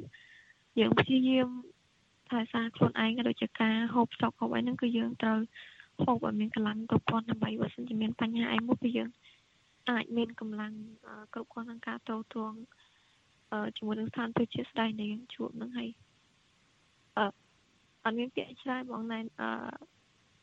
[0.79, 1.47] យើងព្យាយាម
[2.29, 5.39] ថែសារខ្លួនឯងក៏ដូចជាការហូបសុខហូបអីហ្នឹងគឺយើងត្រូវ
[6.03, 9.09] ហូបឲ្យមានកម្លាំងគ្រប់គ្រាន់ដើម្បីបើសិនជាមានបញ្ហាអីមួយគឺយើង
[9.89, 10.73] អាចមានកម្លាំង
[11.33, 12.53] គ្រប់គ្រាន់ក្នុងការតទង
[13.77, 15.89] ជាមួយនឹងស្ថានភាពជាស្ដែងដែលយើងជួបនឹងហើយ
[17.17, 17.25] អឺ
[18.03, 19.49] អត់មានពាក្យច្រើនបងណែនអឺ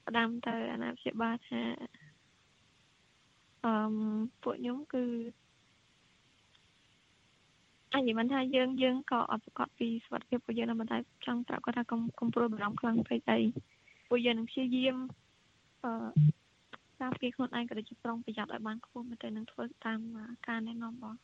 [0.07, 1.61] ផ្ដើមទៅអាណាព្យាបាលថា
[3.65, 3.73] អឺ
[4.43, 5.05] ពួកខ្ញុំគឺ
[7.95, 13.41] អញ្ចឹងមិនថាយើងយើងក៏អត់ប្រកាសពីសុខភាពពួកយើងតែចង់ប្រាប់គាត់ថាកុំកុំព្រួយបារម្ភខ្លាំងពេកអី
[14.09, 14.97] ពួកយើងនឹងព្យាយាម
[15.85, 15.93] អឺ
[17.01, 20.01] ការពារខ្លួនឯងក៏ដូចជាប្រុងប្រយ័ត្នឲ្យបានខ្ពស់មែនទែននឹងធ្វើតាម
[20.49, 21.19] ការណែនាំរបស់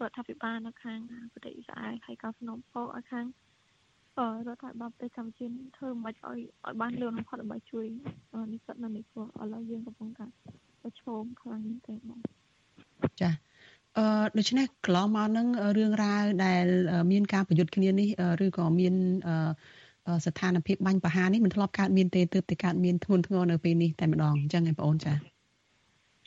[0.00, 0.98] រដ្ឋាភិបាលនៅខាង
[1.32, 3.26] ប្រទេសអ៊ីស្រាអែលហើយក៏ស្នំពរឲ្យខាង
[4.18, 7.86] អឺរដ្ឋាភិបាលប្រទេសកម្ពុជាធ្វើមិនឲ្យឲ្យបានលឿនបំផុតដើម្បីជួយ
[8.52, 10.26] និស្សិតនៅនេះព្រោះឥឡូវយើងកំពុងតែ
[10.82, 12.20] ប្រឈមខ្លាំងមែនទែនបង
[13.20, 13.30] ចា
[13.98, 14.04] អឺ
[14.38, 16.64] ដូច្នេះកន្លងមកនឹងរឿងរ៉ាវដែល
[17.12, 18.08] មានការប្រយុទ្ធគ្នានេះ
[18.44, 18.94] ឬក៏មាន
[19.28, 25.14] អឺស្ថានភាពបាញ់ប្រហារនេះមិនធ្លាប់កើតមានទេទើបតែកើតមានធ្ងន់ធ្ងរនៅពេលនេះតែម្ដងអញ្ចឹងឯងបងអូនចា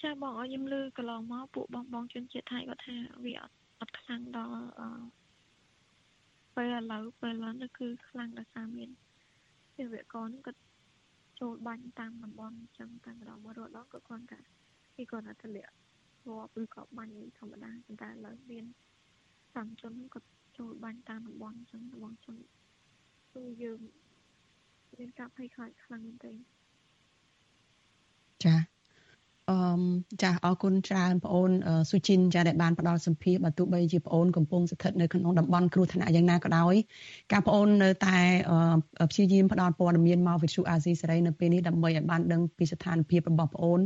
[0.01, 2.95] ចាបងអរខ្ញុំលើកន្លងមកពួកបងបងជនជាតិថៃគាត់ថា
[3.25, 4.89] វាអត់អត់ខ្លាំងដល់អឺ
[6.55, 8.89] ពេលឥឡូវពេលឥឡូវនេះគឺខ្លាំងដោយសារមាន
[9.75, 10.61] ភាវកនឹងគាត់
[11.39, 14.39] ចូលបាញ់តាមតំបន់អញ្ចឹងតែម្ដងមករត់ដល់ក៏គាត់ថា
[14.95, 15.73] គេគាត់ថាធ្លាក់
[16.29, 18.65] រាប់ឬក៏បាញ់ធម្មតាប៉ុន្តែឥឡូវមាន
[19.55, 22.35] សំជនគាត់ចូលបាញ់តាមតំបន់អញ្ចឹងតំបន់ជន
[23.33, 23.79] គឺយើង
[24.97, 26.56] មានការភ័យខ្លាចខ្លាំងមែនទែនចា
[29.49, 29.57] អឺ
[30.23, 31.51] ចាអរគុណច្រើនបងអូន
[31.89, 36.75] សុជីនចាដែលបានផ្ដល់សម្ភារបើទោះបីជាបងអូនកំពុងស្ថិតនៅក្នុងតំបន់គ្រោះថ្នាក់យ៉ាងណាក៏ដោយ
[37.33, 38.17] ការបងអូននៅតែ
[39.11, 43.81] ព្យាយាមផ្ដល់ព័ត៌មានមកវិទ្យុអាស៊ីសេរីនៅពេលនេះដើម្បីឲ្យបានដឹងពីស្ថានភាពរបស់បងអូន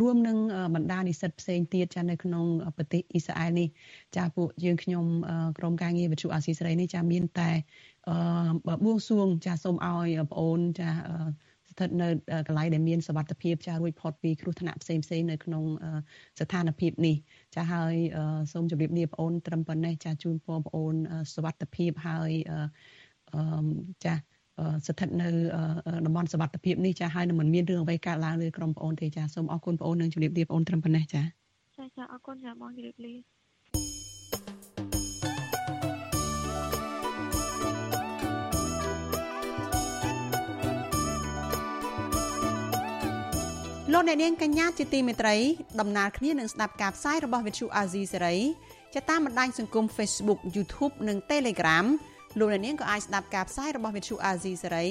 [0.00, 0.36] រួមនឹង
[0.74, 2.44] បណ្ដានិស្សិតផ្សេងទៀតចានៅក្នុង
[2.76, 3.68] ប្រទេសអ៊ីស្រាអែលនេះ
[4.16, 5.04] ចាពួកយើងខ្ញុំ
[5.58, 7.50] ក្រុមការងារវិទ្យុអាស៊ីសេរីនេះចាមានតែ
[8.84, 10.90] បួងសួងចាសូមឲ្យបងអូនចា
[11.72, 12.08] ស្ថិតនៅ
[12.46, 15.64] កន្លែងដែលមានសុវត្ថិភាពចារួចផុតពីគ្រោះថ្នាក់ផ្សេងផ្សេងនៅក្នុង
[16.40, 17.16] ស្ថានភាពនេះ
[17.54, 17.94] ចាហើយ
[18.52, 20.96] សូមជម្រាបលាបងអូនត្រឹមប៉ុណ្ណេះចាជូនពរបងអូន
[21.34, 22.30] សុវត្ថិភាពហើយ
[24.04, 24.14] ចា
[24.86, 25.28] ស្ថិតនៅ
[26.06, 31.22] តំបន់សុវត្ថិភាពនេះចាហើយនឹងមិនមានរឿងអ្វីកើតឡើងលើក្រុមបងអូនទេចាសូមអរគុណបងអូននិងជម្រាបលាបងអូនត្រឹមប៉ុណ្ណេះចា
[31.76, 33.14] ចាចាអរគុណចាបងជម្រាបលា
[43.94, 45.36] លោកអ្នកនាងកញ្ញាជាទីមេត្រី
[45.80, 48.36] ដំណើរគ្នានឹងស្ដាប់ការផ្សាយរបស់វិទ្យុអាស៊ីសេរី
[48.94, 51.86] ចាតាមបណ្ដាញសង្គម Facebook YouTube និង Telegram
[52.38, 54.86] លោកអ្នកនាងក៏អាចស្ដាប់ការផ្សាយរបស់វិទ្យុអាស៊ីសេរី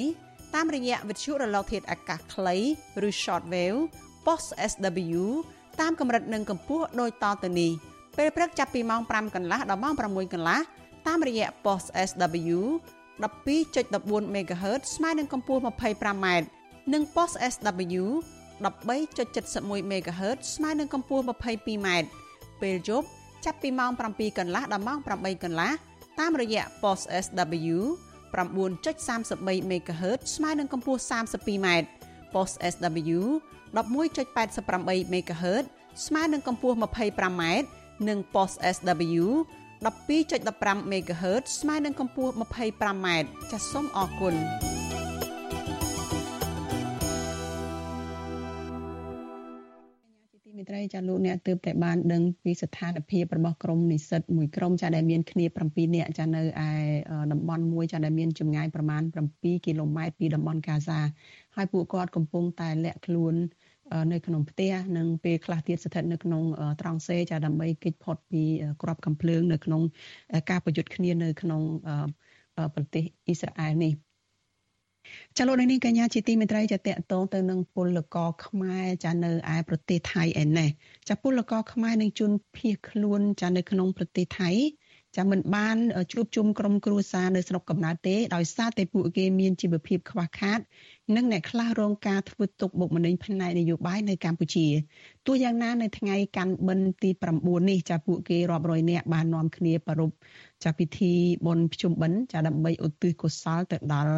[0.55, 2.57] តាមរយៈវិទ្យុរលកធាតុអាកាសខ្លី
[3.07, 3.79] ឬ Shortwave
[4.25, 5.23] Post SW
[5.81, 7.71] តាមកម្រិតនិងកម្ពស់ដូចតទៅនេះ
[8.17, 10.59] ពេលព្រឹកចាប់ពីម៉ោង5កន្លះដល់ម៉ោង6កន្លះ
[11.07, 12.57] តាមរយៈ Post SW
[13.21, 16.27] 12.14 MHz ស្មើនឹងកម្ពស់ 25m
[16.93, 18.03] និង Post SW
[18.61, 21.87] 13.71 MHz ស្មើនឹងកម្ពស់ 22m
[22.61, 23.07] ពេលយប់
[23.45, 25.71] ចាប់ពីម៉ោង7កន្លះដល់ម៉ោង8កន្លះ
[26.19, 27.77] តាមរយៈ post SW
[28.33, 31.67] 9.33 MHz ស្មើនឹងកម្ពស់ 32m
[32.33, 33.19] post SW
[33.75, 35.65] 11.88 MHz
[36.05, 37.43] ស្មើនឹងកម្ពស់ 25m
[38.07, 39.25] និង post SW
[39.85, 43.07] 12.15 MHz ស្មើនឹងកម្ពស់ 25m
[43.51, 44.35] ចាសសូមអរគុណ
[50.93, 56.71] ចាលោកអ្នកទើបតែបានដឹងពីស្ថានភាពរបស់ក្រុមនិស្សិតមួយក្រុមចាដែលមានគ្នា7នាក់ចានៅឯ
[57.31, 59.01] តំបន់មួយចាដែលមានចម្ងាយប្រមាណ
[59.33, 60.99] 7គីឡូម៉ែត្រពីតំបន់កាហ្សា
[61.55, 63.35] ហើយពួកគាត់កំពុងតែលាក់ខ្លួន
[64.11, 66.43] នៅក្នុងផ្ទះនិងពេលខ្លះទៀតស្ថិតនៅក្នុង
[66.81, 68.43] ត្រង់សេចាដើម្បីគេចផុតពី
[68.81, 69.81] ក្របកំភ្លើងនៅក្នុង
[70.49, 71.61] ការប្រយុទ្ធគ្នានៅក្នុង
[72.75, 73.93] ប្រទេសអ៊ីស្រាអែលនេះ
[75.37, 80.69] ចាលោកនេះកញ្ញាជាទីមេត្រីចាតកតងទៅនឹងពលករខ្មែរចានៅឯប្រទេសថៃឯនេះ
[81.09, 84.51] ចាពលករខ្មែរនឹងជួនភៀសខ្លួនចានៅក្នុងប្រទេសថៃ
[85.17, 85.77] ចាំមិនបាន
[86.13, 90.59] ជួបជុំក្រុមគ្រួសារនៅស្រុកកំណើតទេដោយសារតែពួកគេមានជីវភាពខ្វះខាត
[91.15, 94.67] និងអ្នកខ្លះរងការធ្វើទុកបុកម្នេញផ្នែកនយោបាយនៅកម្ពុជា
[95.27, 100.15] ទោះយ៉ាងណានៅថ្ងៃកាន់បិណ្ឌទី9នេះចាពួកគេរាប់រយនាក់បាននាំគ្នាប្រារព្ធ
[100.63, 101.13] ចាពិធី
[101.45, 104.15] បុណ្យភ្ជុំបិណ្ឌចាដើម្បីឧទ្ទិសកុសលទៅដល់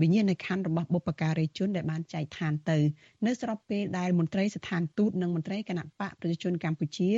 [0.00, 2.78] វិញ្ញាណក្ខន្ធរបស់បុព្វការីជនដែលបានចែកឋានទៅ
[3.26, 7.10] នៅស្របពេលដែលមន្ត្រីស្ថានទូតនិងមន្ត្រីគណៈបកប្រជាជនកម្ពុជា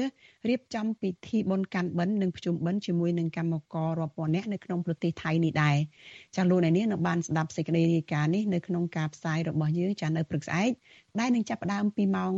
[0.48, 5.76] រៀបចំពិធីបុណ្យកាន់បិណ្ឌនិងភ្ជុំបិណ្ឌជាមួយនឹងកម្មកររាប់ពាន់នាក់នៅក្នុងប្រទេសថៃនេះដែរ
[6.36, 10.70] ចាលោកអ្នកនាងនៅបានស្ដាប់សេចក្តីរាយការណ៍នេះនៅក្នុងការផ្សាយរបស់យើងចានៅព្រឹកស្អែក
[11.20, 12.32] ដែលនឹងចាប់ផ្ដើមពីម៉ោង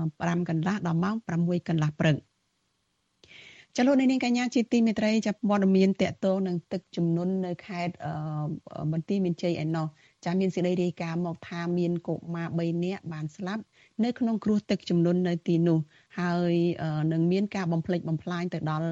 [0.00, 2.16] 5កន្លះដល់ម៉ោង6កន្លះព្រឹក
[3.76, 7.94] ចលនានាងកញ្ញាជាទីមេត្រីចាប់ព័ត៌មានតកតងនឹងទឹកជំនន់នៅខេត្ត
[8.92, 9.86] មន្ទីរមានជ័យឯណោះ
[10.24, 13.62] ចាមានសេចក្តីរាយការណ៍មកថាមានកុមារ3នាក់បានស្លាប់
[14.04, 15.78] នៅក្នុងគ្រោះទឹកជំនន់នៅទីនោះ
[16.18, 16.54] ហើយ
[17.12, 18.88] នឹងមានការបំផ្លិចបំផ្លាញទៅដល់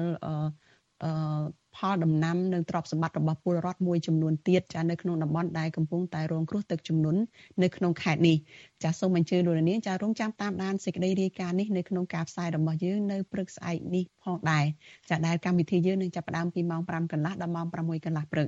[1.77, 7.21] ផលដំណាំនិងទ្រព្យសម្បត្តិរបស់ពលរដ្ឋមួយចំនួនទៀតចានៅក្នុងតំបន់ដែលកំពុងតែរងគ្រោះទឹកជំនន់
[7.63, 8.37] នៅក្នុងខេត្តនេះ
[8.83, 14.65] ចាសូមអញ្ជើញលោកនាងចារងចាំតាមដានសេចក្តីរាយការណ៍នេះនៅក្នុងការផ្សាយរបស់យើងនៅព្រឹកស្អែកនេះផងដែរ
[15.09, 18.47] ចាដែលកម្មវិធីយើងនឹងចាប់ផ្ដើមពីម៉ោង5កន្លះដល់ម៉ោង6កន្លះព្រឹក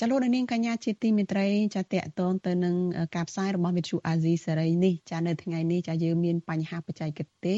[0.05, 2.75] ចាលោកនាងកញ្ញាជាទីមេត្រីចាតកតងទៅនឹង
[3.17, 7.57] ការផ្សាយរបស់វិទ្យុអាស៊ីសេរីនេះចានៅថ្ងៃនេះចាយើងមានបញ្ហាបច្ចេកទេស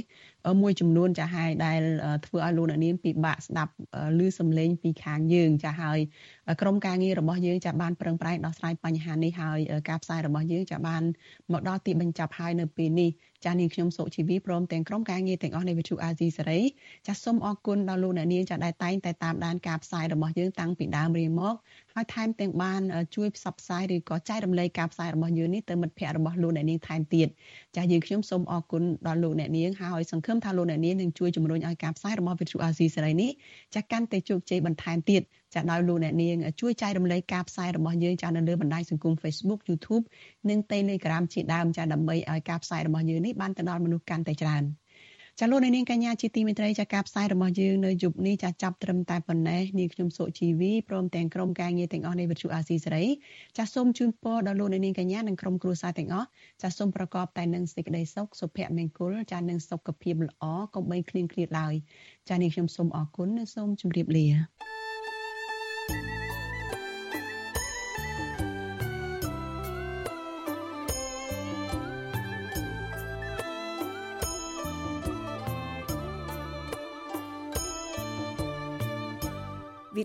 [0.63, 1.81] មួយចំនួនចាហើយដែល
[2.27, 3.73] ធ្វើឲ្យលោកនាងពិបាកស្ដាប់
[4.19, 5.99] ឮសំឡេងពីខាងយើងចាហើយ
[6.61, 11.03] ក្រុមការងាររបស់យើងចាបានប្រឹងប្រែងដោះស្រាយបញ្ហានេះហើយការផ្សាយរបស់យើងចាបាន
[11.53, 13.11] មកដល់ទីបញ្ចប់ហើយនៅពេលនេះ
[13.45, 16.61] ចានាងខ្ញុំសុជីវីព្រមទាំងក្រុមការងារទាំងអស់នៃវិទ្យុអាស៊ីសេរី
[17.07, 21.55] ចាសូមអរគុណដល់លោកអ្នកនាងចាដែលតែងតែតាមដានការផ្សាយរបស់យើងតាំងពីដើមរៀងមក
[21.95, 22.81] ហើយថែមទាំងបាន
[23.17, 27.29] ជួយផ្សព្វផ្សាយឬក៏ចែករំលែកការផ្សាយរបស់យើងនេះទៅមិត្តភ័ក្តិរបស់លោកអ្នកនាងថែមទៀត
[27.77, 33.31] ចាយើងខ្ញុំសូមអរគុណដល់លោកអ្នកនាងហើយសង្ឃឹមថាលោកអ្នកនាងនឹងជួយជំរុញឲ្យការផ្សាយរបស់វិទ្យុអាស៊ីសេរីនេះ
[33.75, 35.23] ចាកាន់តែជោគជ័យបន្ថែមទៀត
[35.57, 40.05] ចាដោយលោកអ្នកនាងជួយចែករំលែកការផ្សាយរបស់យើងចានៅលើបណ្ដាញសង្គម Facebook YouTube
[40.49, 44.65] និង Telegram ជាដើមចាដើម្បីឲ្យការផ្សាយរបស់យើងនេះបានទៅដល់មនុស្សកាន់តែច្រើន
[45.41, 53.05] ចាលោកនាងកញ្ញាជាទីមេត្រីចាការផ្សាយរបស់យើងនៅយប់នេះចាចាប់ត្រឹមតែប៉ុណ្ណេះនាងខ្ញុំសុជីវីព្រមទាំងក្រុមការងារទាំងអស់នៃវិទ្យុអាស៊ីសេរី
[53.57, 56.29] ចាសូមជូនពរដល់លោកនាងកញ្ញានិងក្រុមគ្រួសារទាំងអស់
[56.63, 60.45] ចាសូមប្រកបតែនឹងសេចក្តីសុខសុភមង្គលចានិងសុខភាពល្អ
[60.75, 61.75] កុំបីឃ្លៀងឃ្លាតឡើយ
[62.29, 64.76] ចានាងខ្ញុំសូមអរគុណនិងសូមជម្រាបលា